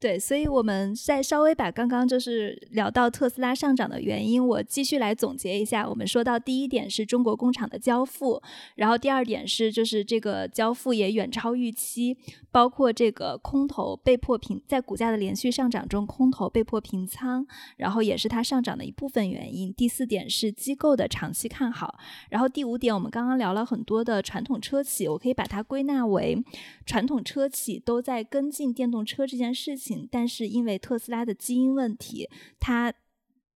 [0.00, 5.88] 对，所以我们再稍微把刚刚就是聊到特斯拉上涨的原因，我继续来总结一下。
[5.88, 8.42] 我们说到第一点是中国工厂的交付，
[8.74, 12.18] 然后第二点是就是这个交付也远超预期，
[12.50, 17.46] 包括这个空头被迫平，在股价的连续上涨中，空头被迫平仓，
[17.78, 19.72] 然后也是它上涨的一部分原因。
[19.72, 26.36] 第四点是机构的长期看好，然后第五点我们刚刚聊了很多的传统车企，我可以把它归纳为
[26.84, 29.83] 传统车企都在跟进电动车这件事情。
[30.10, 32.92] 但是因为特斯拉的基因问题，它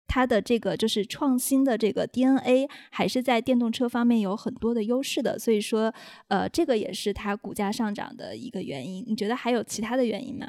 [0.06, 5.92] 它的这个就是创新的这个 DNA 还是在电动车方面有很多的优势的，所以说
[6.28, 9.04] 呃这个也是它股价上涨的一个原因。
[9.06, 10.46] 你觉得还有其他的原因吗？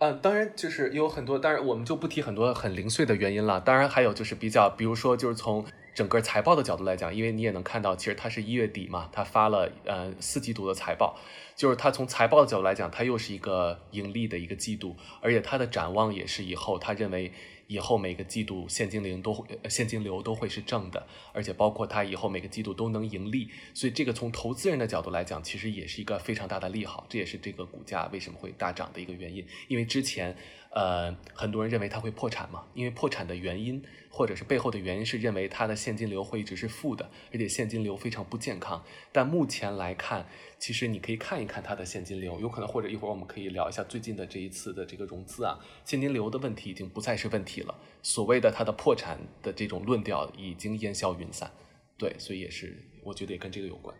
[0.00, 3.60] 嗯，当然就是有很多，当然我们就不提很多很零碎的原因了。
[3.60, 5.62] 当然还有就是比较，比如说就是从
[5.94, 11.18] 整个财报的角度来讲，因为你也能看到，其实它是一月底嘛，它发了呃四季度的财报。
[11.54, 17.30] 就是它从财报的角度来讲，它又是一个盈利的一个季度，而且它的展望也是以后，他认为
[17.70, 30.36] 以后每个季度现金流都会现金流都会是正的，而且包括它以后每个季度都能盈利，所以这个从投资人的角度来讲，其实也是一个非常大的利好，这也是这个股价为什么会大涨的一个原因，因为之前
[30.70, 38.84] 呃，很多人认为它会破产嘛，因为破产的原因或者是背后的原因是认为它的现金流会一直是负的，而且现金流非常不健康。
[39.10, 40.28] 但目前来看，
[40.60, 51.50] 其实你可以看一看它的现金流，有可能或者一会儿我们可以聊一下最近的这一次的这个融资啊，现金流的问题已经不再是问题了，所谓的它的破产的这种论调已经烟消云散。
[51.98, 53.94] 对，所以也是我觉得也跟这个有关。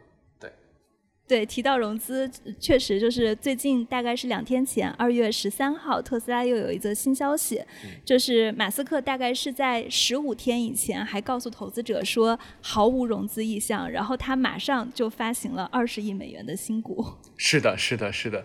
[1.30, 7.62] 对，提到融资，确实就是最近大概是两天前，二月十三号，特斯拉又有一则新消息，
[8.04, 17.06] 就是马斯克大概是在十五天以前还告诉投资者说毫无融资意向，然后他马上就发行了二十亿美元的新股。
[17.36, 18.44] 是的，是的，是的。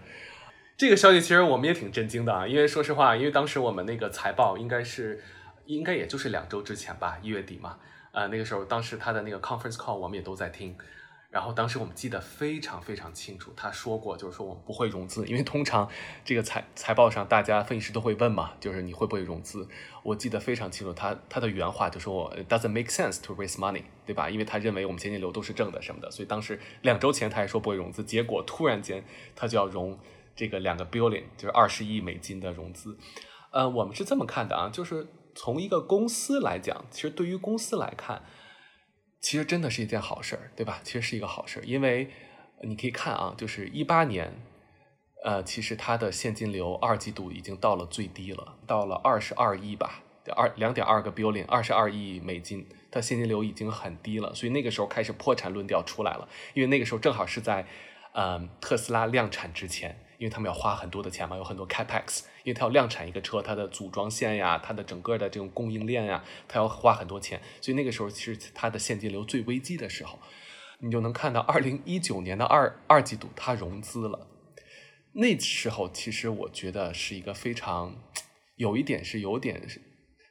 [0.78, 5.20] 这个消息其实我们也挺震惊的啊，因为说实话，因为当时我们那个财报应该是，
[5.66, 7.80] 应该也就是两周之前吧，一月底嘛，
[8.12, 10.76] 呃，那个时候当时他的那个 conference call 我们也都在听。
[11.36, 15.86] 然后当时我们记得非常非常清楚，他说过，就是说我们不会融资，因为通常
[16.24, 19.68] 这个财财报上大家分析师都会问嘛，就是你会不会融资？
[20.02, 24.30] 我记得非常清楚，他他的原话就说我 doesn't make sense to raise money，对吧？
[24.30, 29.04] 因为他认为我们现金流都是正的什么的，所以当时两周前他还说不会融资，结果突然间
[29.36, 30.00] 他就要融
[30.38, 32.98] 这个两个 billion，就是二十亿美金的融资。
[33.52, 38.24] 呃，我们是这么看的啊，就是从一个公司来讲，其实对于公司来看。
[39.26, 40.80] 其实真的是一件好事儿，对吧？
[40.84, 42.12] 其实是一个好事儿，因为
[42.62, 44.32] 你可以看啊，就是一八年，
[45.24, 50.04] 呃，其实它的现金流二季度已经到了最低了，到了二十二亿吧，
[50.36, 57.66] 二两点二个 billion，二十二亿美金，它现金流已经很低了，所以那个时候开始破产论调出来了，因为那个时候正好是在，
[58.14, 60.00] 嗯，特斯拉量产之前。
[60.18, 70.20] 因为他们要花很多的钱嘛，有很多 capex，因为它要量产一个车，它的组装线呀，它的整个的这种供应链呀，它要花很多钱，所以那个时候其实它的现金流最危机的时候，
[70.80, 74.28] 你就能看到二零一九年的二二季度它融资了，
[75.14, 77.96] 那时候其实我觉得是一个非常
[78.56, 79.62] 有一点是有点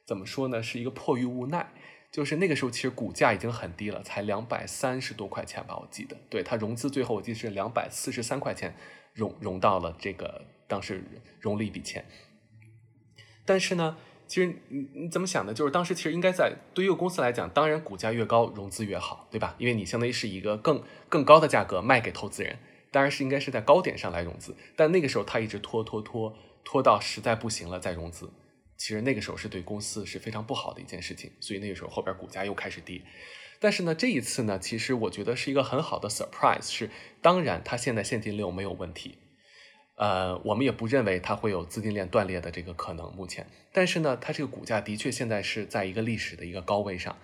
[0.05, 1.71] 怎么说呢，是一个迫于无奈。
[2.11, 6.15] 就是那个时候，其实股价已经很低了，才两百三十多块钱吧，我记得。
[6.29, 8.73] 对它融资最后我记得是两百四十三块钱
[9.15, 11.03] 融融到了这个当时
[11.39, 12.05] 融了一笔钱。
[13.45, 13.97] 但是呢，
[14.27, 15.53] 其实你你怎么想的？
[15.53, 19.55] 就是当时其实应该在对于一个公司来讲，当然股价越高融资越好，对吧？
[19.57, 22.59] 因为你相当于是一个更更高的价格卖给投资人，
[22.91, 24.55] 当然是应该是在高点上来融资。
[24.75, 28.31] 但那个时候他一直拖拖拖拖到实在不行了再融资。
[28.77, 33.01] 其实那个时候是对公司是非常不好的一件事情，所以那个时候后边股价又开始跌。
[33.65, 39.17] 但是呢，这一次呢，其实我觉得是一个很好的 surprise，是当然它现在现金流没有问题，
[39.95, 43.11] 呃，我们也不认为它会有资金链断裂的这个可能。
[43.15, 47.17] 目前，但是呢，它这个股价的确现在是在一个历史的一个高位上，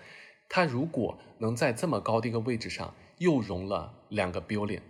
[0.48, 4.80] 它如果能在这么高的一个位置上又融了两个 billion，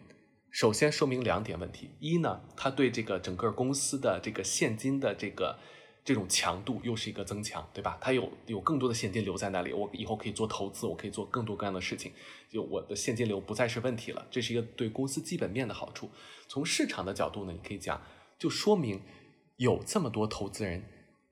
[0.51, 5.59] 首先说明两点问题：一呢，它对这个整个公司的这个现金的这个。
[6.05, 7.97] 这种强度又是一个增强，对吧？
[8.01, 12.11] 它有有更多的现金流在那里，我以后可以做投资，我可以做更多各样的事情，
[12.51, 14.27] 就我的现金流不再是问题了。
[14.29, 16.11] 这是一个对公司基本面的好处。
[16.49, 18.03] 从市场的角度呢，你可以讲，
[18.37, 19.01] 就说明
[19.59, 20.83] 有这么多投资人，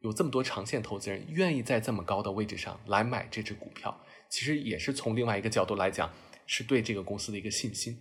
[0.02, 6.08] 有这么多长线投资人愿意在这么高的位置上来买这只股票，其实也是从另外一个角度来讲，
[6.46, 7.98] 是对这个公司的一个信心。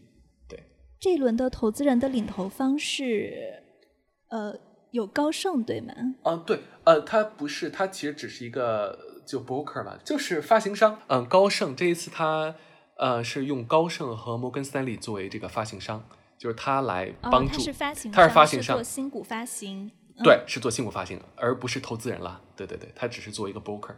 [0.48, 0.64] 对，
[1.00, 3.64] 这一轮的投资人的领投方是，
[4.30, 4.69] 呃。
[4.92, 5.94] 有高盛对吗？
[6.24, 11.00] 嗯，对，呃，它不是，它其实只是一个就 broker 嘛，就是发行商。
[11.08, 12.56] 嗯，高盛这一次它
[12.98, 16.04] 呃是用高盛和摩根斯坦利作为这个发行商，
[16.38, 19.92] 就是他来帮助，他是发行，他是发行商，做新股发行，
[20.24, 22.42] 对，是做新股发行，而不是投资人了。
[22.56, 23.94] 对对对，他只是做一个 broker。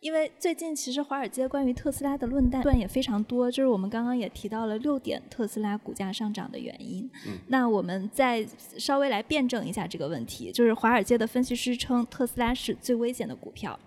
[0.00, 7.08] 因为最近其实华尔街关于特斯拉的论断也非常多，就是我们刚刚也提到了六点特斯拉股价上涨的原因。
[7.26, 8.46] 嗯，那我们再
[8.78, 13.78] 稍微来辩证一下这个问题，就是华尔街的分析师称特斯拉是最危险的股票。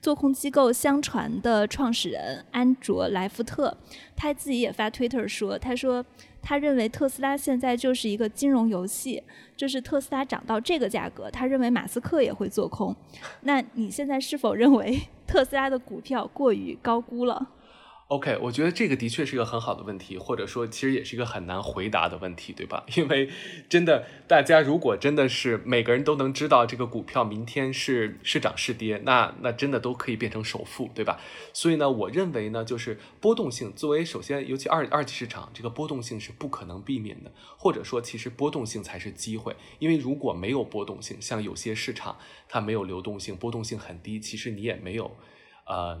[0.00, 3.76] 做空机构相传的创始人安卓莱夫特，
[4.14, 6.04] 他自己也发 Twitter 说，他说
[6.48, 9.20] 他认为特斯拉现在就是一个金融游戏，
[9.56, 12.94] 就是特斯拉涨到这个价格，他认为马斯克也会做空。
[13.40, 14.96] 那你现在是否认为？
[15.26, 17.48] 特斯拉的股票过于高估了。
[18.08, 22.86] OK，我觉得这个的确是一个很好的问题，或者说其实也是一个很难回答的问题，对吧？
[22.94, 23.28] 因为
[23.68, 31.18] 真的，大家如果真的是每个人都能知道这个股票明天是是涨是跌，那那真的都可以变成首富，对吧？
[31.52, 42.16] 所以呢，我认为呢，就是波动性作为首先，尤其二二级市场，这个波动性是不可能避免的，或者说其实波动性才是机会，因为如果没有波动性，像有些市场
[42.48, 45.16] 它没有流动性，波动性很低，其实你也没有，
[45.66, 46.00] 呃。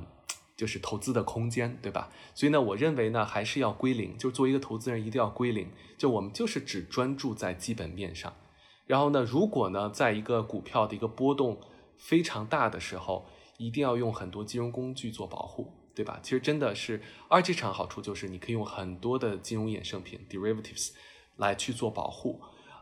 [0.56, 2.10] 就是投资的空间，对吧？
[2.34, 4.16] 所以呢，我认为呢，还是要归零。
[4.16, 5.68] 就作为一个投资人，一定要归零。
[5.98, 8.32] 就我们就是只专注在基本面上，
[8.86, 11.60] 然后呢，如果呢，在一个股票的一个波动
[11.96, 13.26] 非常大的时候，
[13.58, 16.20] 一定要用很多金融工具做保护，对吧？
[16.22, 20.92] 其实真的是二级市场好处就是你可以用很多的金融衍生品 derivatives
[21.36, 22.40] 来去做保护，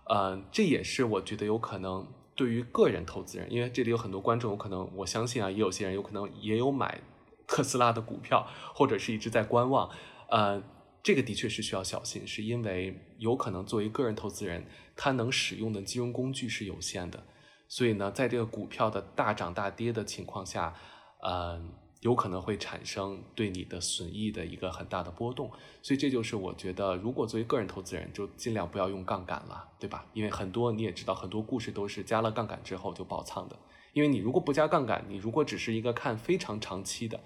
[0.09, 7.01] 呃，这也是我觉得有可能对于个人投资人，因为这里有很多观众，有可能我相信啊，也有些人有可能也有买
[7.47, 9.91] 特斯拉的股票，或者是一直在观望，
[10.29, 10.63] 呃。
[11.05, 14.65] 这个的确是需要小心，是因为有可能作为个人投资人，
[14.97, 17.23] 他能使用的金融工具是有限的，
[17.69, 20.73] 所以呢，在这个股票的大涨大跌的情况下，
[21.21, 21.63] 呃，
[22.01, 25.51] 有可能会产生对你的损益的一个很大的波动。
[25.83, 30.07] 所以这就是我觉得，如果作为个人投资人，就尽量不要用杠杆了，对吧？
[30.15, 33.59] 因为很多你也知道，很多故事都是加了杠杆之后就爆仓的。
[33.95, 37.19] 因为你如果不加杠杆，你如果只是一个看非常长期的，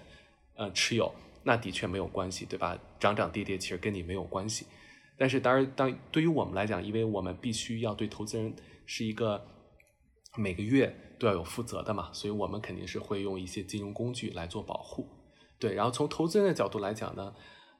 [0.55, 1.13] 呃，持有。
[1.41, 2.77] 那的确没有关系，对吧？
[2.99, 4.67] 涨涨跌跌其实跟你没有关系。
[5.17, 8.53] 但是当然，当对于我们来讲，因为我们必须要对投资人
[8.85, 9.47] 是一个
[10.35, 15.07] 每个月都要有负责的嘛，所以我们肯定是会用一些金融工具来做保护。
[15.57, 17.33] 对，然后从投资人的角度来讲呢，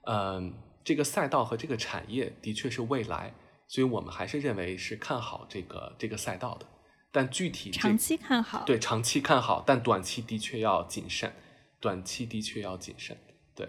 [0.05, 3.33] 嗯，这个赛道和这个产业的确是未来，
[3.67, 6.65] 所以我们还是认为是看好这个这个赛道的。
[7.11, 11.33] 但具体长期看好，对，长期看好，但短期的确要谨慎，
[11.79, 13.17] 短期的确要谨慎。
[13.55, 13.67] 对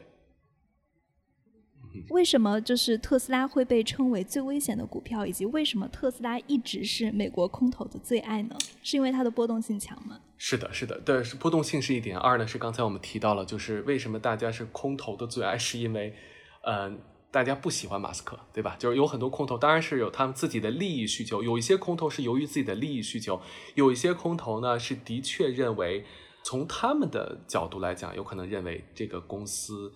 [2.10, 8.56] 为什么就是特斯拉会被称为最危险的股票，以及为什么特斯拉一直是美国空头的最爱呢？
[8.82, 10.20] 是因为它的波动性强吗？
[10.38, 12.16] 是的，是的，对，是波动性是一点。
[12.16, 16.14] 二呢是刚才我们提到了，就是为什么大家是空头的最爱，是因为，
[16.62, 17.00] 嗯，
[17.30, 18.76] 大家不喜欢马斯克，对吧？
[18.78, 21.42] 就是有很多空头，当然是有他们自己的利益需求。
[21.42, 23.40] 有一些空头是由于自己的利益需求，
[23.74, 26.04] 有一些空头呢是的确认为，
[26.42, 29.92] 从他们的角度来讲，有可能认为这个公司。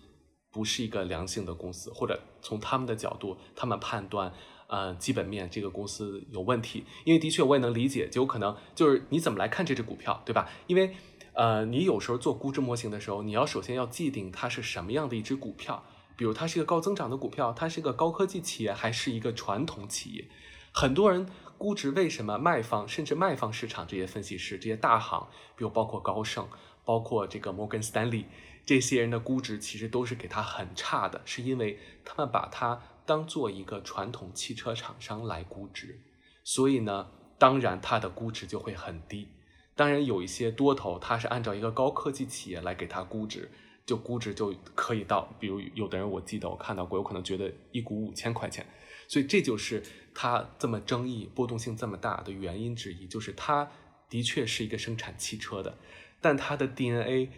[0.53, 4.33] 不是一个良性的公司，或者从他们的角度，他们判断，
[4.69, 6.85] 呃，基本面这个公司有问题。
[7.05, 10.49] 因为的确我也能理解，就有可能就是你怎么来看这只股票，对吧？
[10.69, 10.95] 因为，
[11.33, 15.83] 呃，你有时候做估值模型的时候，你要首先要界定它是什么样的一只股票，
[16.17, 20.27] 比如它是一个高增长的股票，它是一个高科技企业，还是一个传统企业。
[20.73, 26.49] 很多人估值为什么卖方甚至卖方市场这些分析师这些大行，比如包括高盛，
[26.85, 28.27] 包括这个摩根斯丹利。
[28.67, 36.01] 这些人的估值其实都是给他很差的，是因为他们把它当做一个传统汽车厂商来估值，
[36.43, 37.09] 所以呢，
[37.39, 39.29] 当然它的估值就会很低。
[39.77, 43.51] 当然有一些多头，它是按照一个高科技企业来给它估值，
[43.87, 48.67] 就估值就可以到，比如有的人我记得我看到过，有可能觉得一股五千块钱，
[49.09, 49.83] 所以这就是
[50.15, 53.71] 它这么争议、波动性这么大的原因之一，就是它
[54.09, 55.77] 的确是一个生产汽车的。
[56.21, 57.29] 但它的 DNA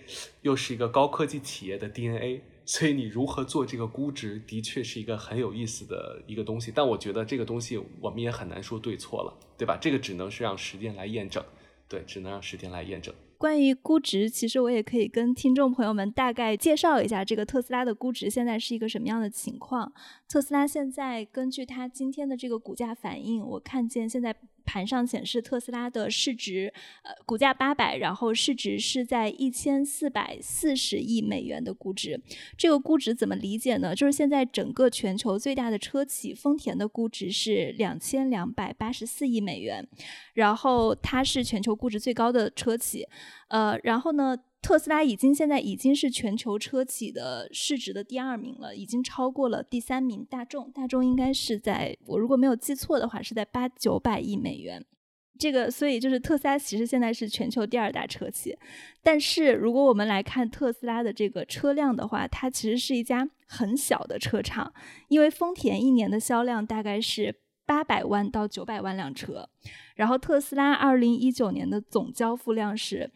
[0.43, 6.71] 又是一个高科技企业的 DNA，所以你如何做这个估值，的确是一个很有意思的一个东西。
[6.73, 9.77] 但我觉得这个东西我们也很难说对错了，对吧？
[9.81, 11.45] 这个只能是让时间来验证，
[11.89, 13.13] 对，只能让时间来验证。
[13.39, 19.93] 关于估值，其实我也可以跟听众朋友们大概介绍一下，这个特斯拉的估值现在是一个什么样的情况。
[20.29, 24.35] 特斯拉现在根据它今天的这个股价反应，我看见现在。
[24.67, 32.21] 盘上显示特斯拉的市值，呃，股价八百，然后市值是在一千四百四十亿美元的估值。
[32.59, 33.95] 这个估值怎么理解呢？
[33.95, 39.87] 就是现在整个全球最大的车企丰田的估值是两千两百八十四亿美元，
[40.35, 43.07] 然后它是全球估值最高的车企，
[43.49, 44.37] 呃，然后呢？
[44.63, 50.73] 特斯拉已经现在已经是全球车企的市值的第二名了，已经超过了第三名大众。
[50.73, 54.85] 大众应该是在我如果没有记错的话，是在八九百亿美元。
[55.39, 58.59] 这个，所以就是特斯拉其实现在是全球第二大车企。
[59.05, 64.73] 但是如果我们来看特斯拉的这个车辆的话，它其实是一家很小的车厂，
[65.09, 67.33] 因为丰田一年的销量大概是
[67.65, 69.49] 八百万到九百万辆车，
[69.95, 73.13] 然后特斯拉二零一九年的总交付量是。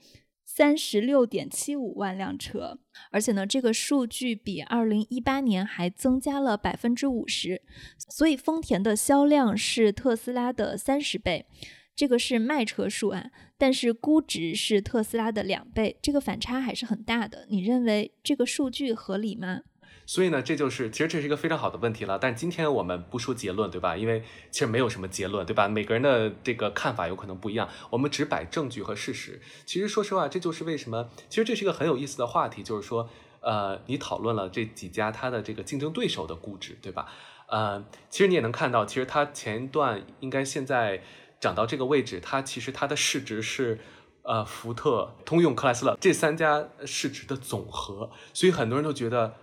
[0.53, 2.76] 三十六点七五万辆车，
[3.12, 7.62] 而且呢，这个数据比二零一八年还增加了百分之五十，
[8.09, 11.46] 所以丰田的销量是特斯拉的三十倍，
[11.94, 17.46] 这个是卖车数啊，但是估值是特斯拉的两倍，这个反差还是很大的。
[17.48, 19.62] 你认为这个数据合理吗？
[20.11, 22.18] 所以呢，这就是其实这是一个非常好的问题了。
[22.18, 23.96] 但今天我们不说结论，对吧？
[23.96, 25.68] 因为其实没有什么结论，对吧？
[25.68, 27.68] 每个人的这个看法有可能不一样。
[27.90, 29.40] 我们只摆证据和事实。
[29.64, 33.08] 其实说实话，这就是为什么，其实这是一个很有意思的话题，就是说，
[33.38, 37.06] 呃，你讨论了这几家它的这个竞争对手的估值，对吧？
[37.46, 41.04] 呃，其实你也能看到，其实它前一段应该现在
[41.38, 43.78] 涨到这个位置，它其实它的市值是
[44.22, 48.11] 呃福特、通用、克莱斯勒这三家市值的总和。
[48.34, 49.36] 所以很多人都觉得。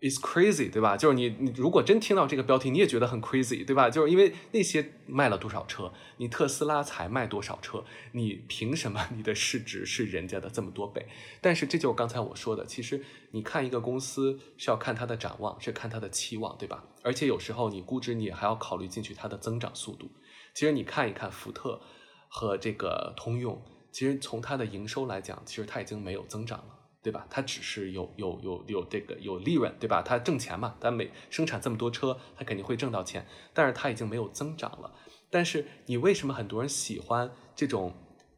[0.00, 0.96] Is crazy，对吧？
[0.96, 3.90] 就是你你如果真听到这个标题，你也觉得很 crazy，对吧？
[3.90, 11.06] 就是因为那些卖了多少车，你特斯拉才卖多少车，你凭什么 你的市值是人家的这么多倍？
[11.40, 16.84] 但是这就是刚才我说的，其实你看一个公司是要看它的展望，是看它的期望，对吧？
[17.02, 20.10] 而且有时候你估值你还要考虑进去它的增长速度。
[20.54, 21.80] 其实你看一看福特
[22.28, 26.79] 和这个通用，其实从它的营收来讲，其实它已经没有增长了。
[27.02, 27.26] 对吧？
[27.30, 30.02] 它只是有有有有这个有利润，对吧？
[30.02, 33.26] 它挣钱嘛，它每生产这么多车，它肯定会挣到钱。
[33.54, 34.94] 但是它已经没有增长了。
[35.30, 37.94] 但是你为什么很多人喜欢这种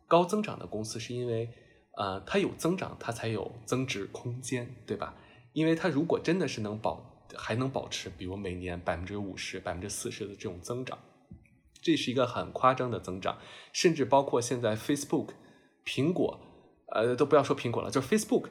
[0.06, 1.00] 高增长的公司？
[1.00, 1.50] 是因为
[1.96, 5.16] 呃，它有增长，它才有增值空间，对吧？
[5.52, 10.96] 因为它如果真的是能保还能保持，比如每年百分之五十、百分之四十的这种增长，
[11.82, 13.38] 这是一个很夸张的增长。
[13.72, 15.30] 甚至包括现在 Facebook、
[15.84, 16.38] 苹果。
[16.94, 18.48] 呃，都不要说苹果了，就是 Facebook，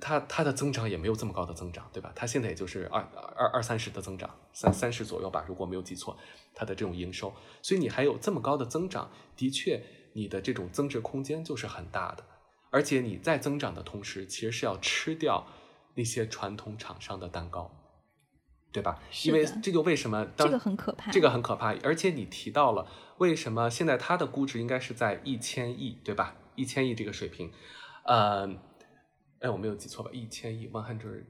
[0.00, 2.12] 它它的增长也没有这么高的增长，对吧？
[2.14, 3.00] 它现在也就是二
[3.36, 6.16] 二二三十的增长，三三十左右吧，如果没有记错，
[6.54, 7.32] 它的这种营收。
[7.62, 9.80] 所以你还有这么高的增长，的确，
[10.14, 12.24] 你的这种增值空间就是很大的。
[12.70, 15.46] 而且你在增长的同时，其实是要吃掉
[15.94, 17.70] 那些传统厂商的蛋糕，
[18.72, 19.00] 对吧？
[19.22, 21.72] 因为这就为什么这个很可怕，这个很可怕。
[21.84, 22.88] 而且你提到了
[23.18, 26.34] 为什么现在它的估值应该是在一千亿，对吧？
[26.56, 27.52] 一千亿这个水平。
[28.04, 28.46] 呃，
[29.40, 30.10] 哎，我没有记错吧？
[30.12, 31.24] 一千亿，one hundred，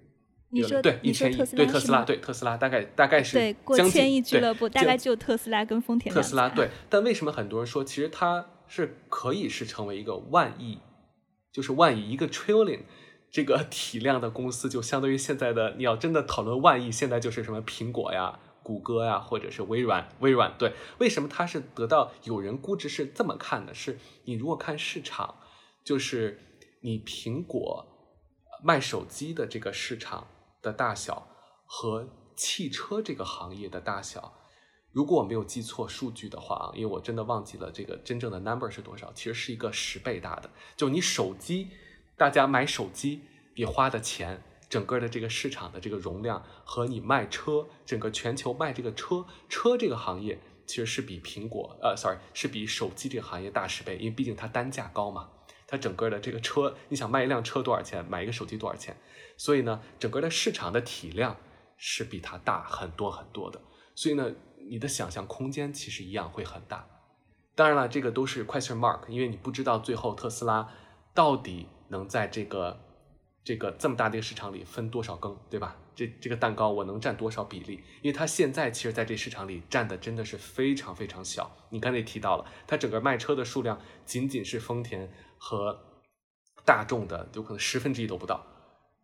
[0.51, 6.13] 你说对一千亿，对特斯拉，对特斯拉，大概大概是对过千亿俱乐部，大概就特斯拉跟丰田。
[6.13, 10.81] 特斯拉对，但为什么很多人说其实它是可以是成为一个万亿，
[11.53, 12.81] 就是万亿一个 trillion
[13.31, 23.73] 这个体量的公司，就相当于现在的你要真的讨论万亿，现在就是什么苹果呀、谷歌呀，或者是微软，微软对，为什么它是得到有人估值是这么看的？
[23.73, 25.37] 是你如果看市场，
[25.85, 26.41] 就是。
[26.85, 27.87] 你苹果
[28.63, 30.27] 卖手机的这个市场
[30.61, 31.27] 的大小
[31.65, 32.07] 和
[32.37, 34.35] 汽车这个行业的大小，
[34.93, 40.51] 如果我没有记错数据的话啊，因为我真的忘记了这个真正的 number 是多少，其实是一个十倍大的。
[40.77, 41.71] 就你手机，
[42.19, 43.23] 大家买手机
[43.57, 55.31] 你花的钱，整个的这个市场的这个容量和你卖车，整个全球卖这个车车这个行业，其实是比苹果呃，sorry，是比手机这个行业大十倍，因为毕竟它单价高嘛。
[55.75, 58.05] 它整个的这个车，你想卖一辆车多少钱？
[58.09, 58.97] 买一个手机多少钱？
[59.37, 61.37] 所以呢，整个的市场的体量
[61.77, 63.61] 是比它大很多很多的。
[63.97, 64.33] 所以呢，
[64.71, 66.87] 你的想象空间其实一样会很大。
[67.57, 70.69] 当然了，这个都是 question mark，因为你不知道最后特斯拉
[71.13, 72.81] 到底能在这个
[73.43, 75.77] 这个这么大的一个市场里分多少羹，对吧？
[75.97, 77.75] 这这个蛋糕我能占多少比例？
[78.03, 81.57] 因为它现在其实在这市场里占的真的是非常非常小。
[81.71, 85.13] 你刚才提到了，它整个卖车的数量仅仅是丰田。
[85.47, 85.79] 和
[86.65, 88.43] 大众的有可能十分之一都不到，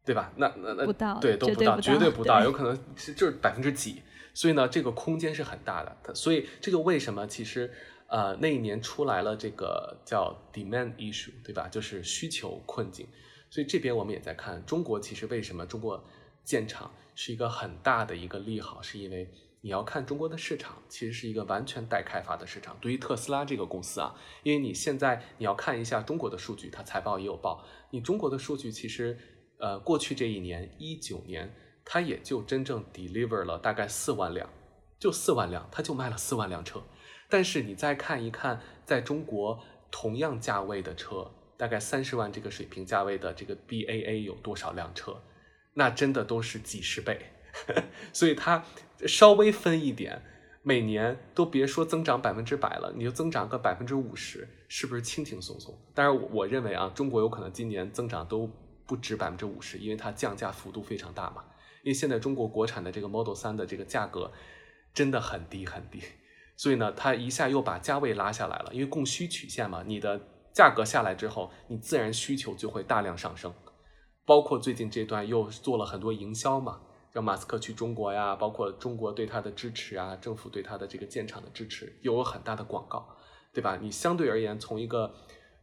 [0.06, 0.32] 对吧？
[0.36, 4.00] 那那那不到，对都不到，绝对不到，有可能是就是百分之几。
[4.32, 6.14] 所以呢，这个空间是很大的。
[6.14, 7.70] 所以这就为什么其实
[8.06, 11.68] 呃那一年出来了这个叫 demand issue，对吧？
[11.68, 13.06] 就是需求困境。
[13.50, 16.02] 所以这边我们也在看中国，其实为什么中国
[16.42, 19.28] 建厂是一个很大的一个利好，是因为。
[19.62, 22.76] 你要看中国的市场，其实是一个完全待开发的市场。
[22.80, 27.64] 对于特斯拉这个公司啊，因为你现在你要看一下中国的数据，它财报也有报。
[27.90, 29.18] 你中国的数据其实，
[29.58, 31.54] 呃，过去这一年一九年，
[31.84, 34.48] 它也就真正 deliver 了大概四万辆，
[34.98, 36.82] 就四万辆，它就卖了四万辆车。
[37.28, 45.22] 但是你再看一看，在中国同样价位的车，大概三十万这个水平价位的这个 B A A 有多少辆车？
[45.74, 47.20] 那真的都是几十倍。
[48.12, 48.64] 所以它。
[49.06, 50.20] 稍微分一点，
[50.62, 55.74] 每年都别说增长百分之百了，你就增长个百分之五十，是不是轻轻松松？
[55.94, 58.46] 当然，我认为啊，中国有可能今年增长都
[58.86, 61.42] 不止百分之五十，因为它降价幅度非常大嘛。
[61.82, 64.30] 因为现在中国国产的这个 Model 3的这个价格
[64.92, 66.02] 真的很低很低，
[66.58, 68.68] 所以呢，它一下又把价位拉下来了。
[68.74, 70.20] 因为供需曲线嘛，你的
[70.52, 73.50] 价格下来之后，你自然需求就会大量上升。
[74.26, 76.82] 包括最近这段又做了很多营销嘛。
[77.12, 83.06] 让马斯克去中国呀，包括中国对他的支持啊，政府对他的这个建厂的支持，又有很大的广告，
[83.52, 83.78] 对吧？
[83.80, 85.12] 你相对而言，从一个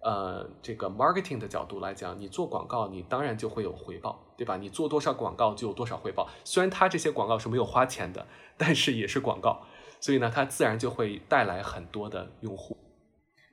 [0.02, 4.58] 呃这个 marketing 的角度来讲，你做广告，你当然就会有回报，对吧？
[4.58, 6.28] 你做多少广告就有多少回报。
[6.44, 8.28] 虽然他这些广告是没有花钱的，
[8.58, 9.62] 但是也是广告，
[10.00, 12.78] 所以呢，它自然就会带来很多的用户。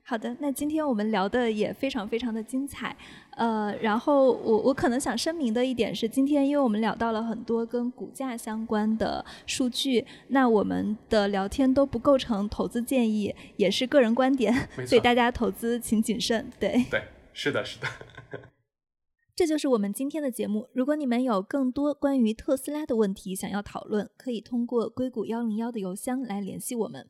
[0.06, 2.94] 好的，那今天我们聊的也非常非常的精彩，
[3.38, 14.52] 呃，然后我我可能想声明的一点是，今天因为我们聊到了很多跟股价相关的数据，那我们的聊天都不构成投资建议，也是个人观点，
[14.86, 16.50] 所以大家投资请谨慎。
[16.60, 17.02] 对对，
[17.32, 17.88] 是的，是的。
[19.34, 20.68] 这就是我们今天的节目。
[20.74, 27.08] 如果你们有更多关于特斯拉的问题想要讨论，可以通过硅谷幺零幺的邮箱来联系我们。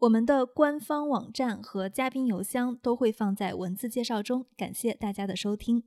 [0.00, 4.46] 我们的官方网站和嘉宾邮箱都会放在文字介绍中。
[4.56, 5.84] 感谢大家的收听。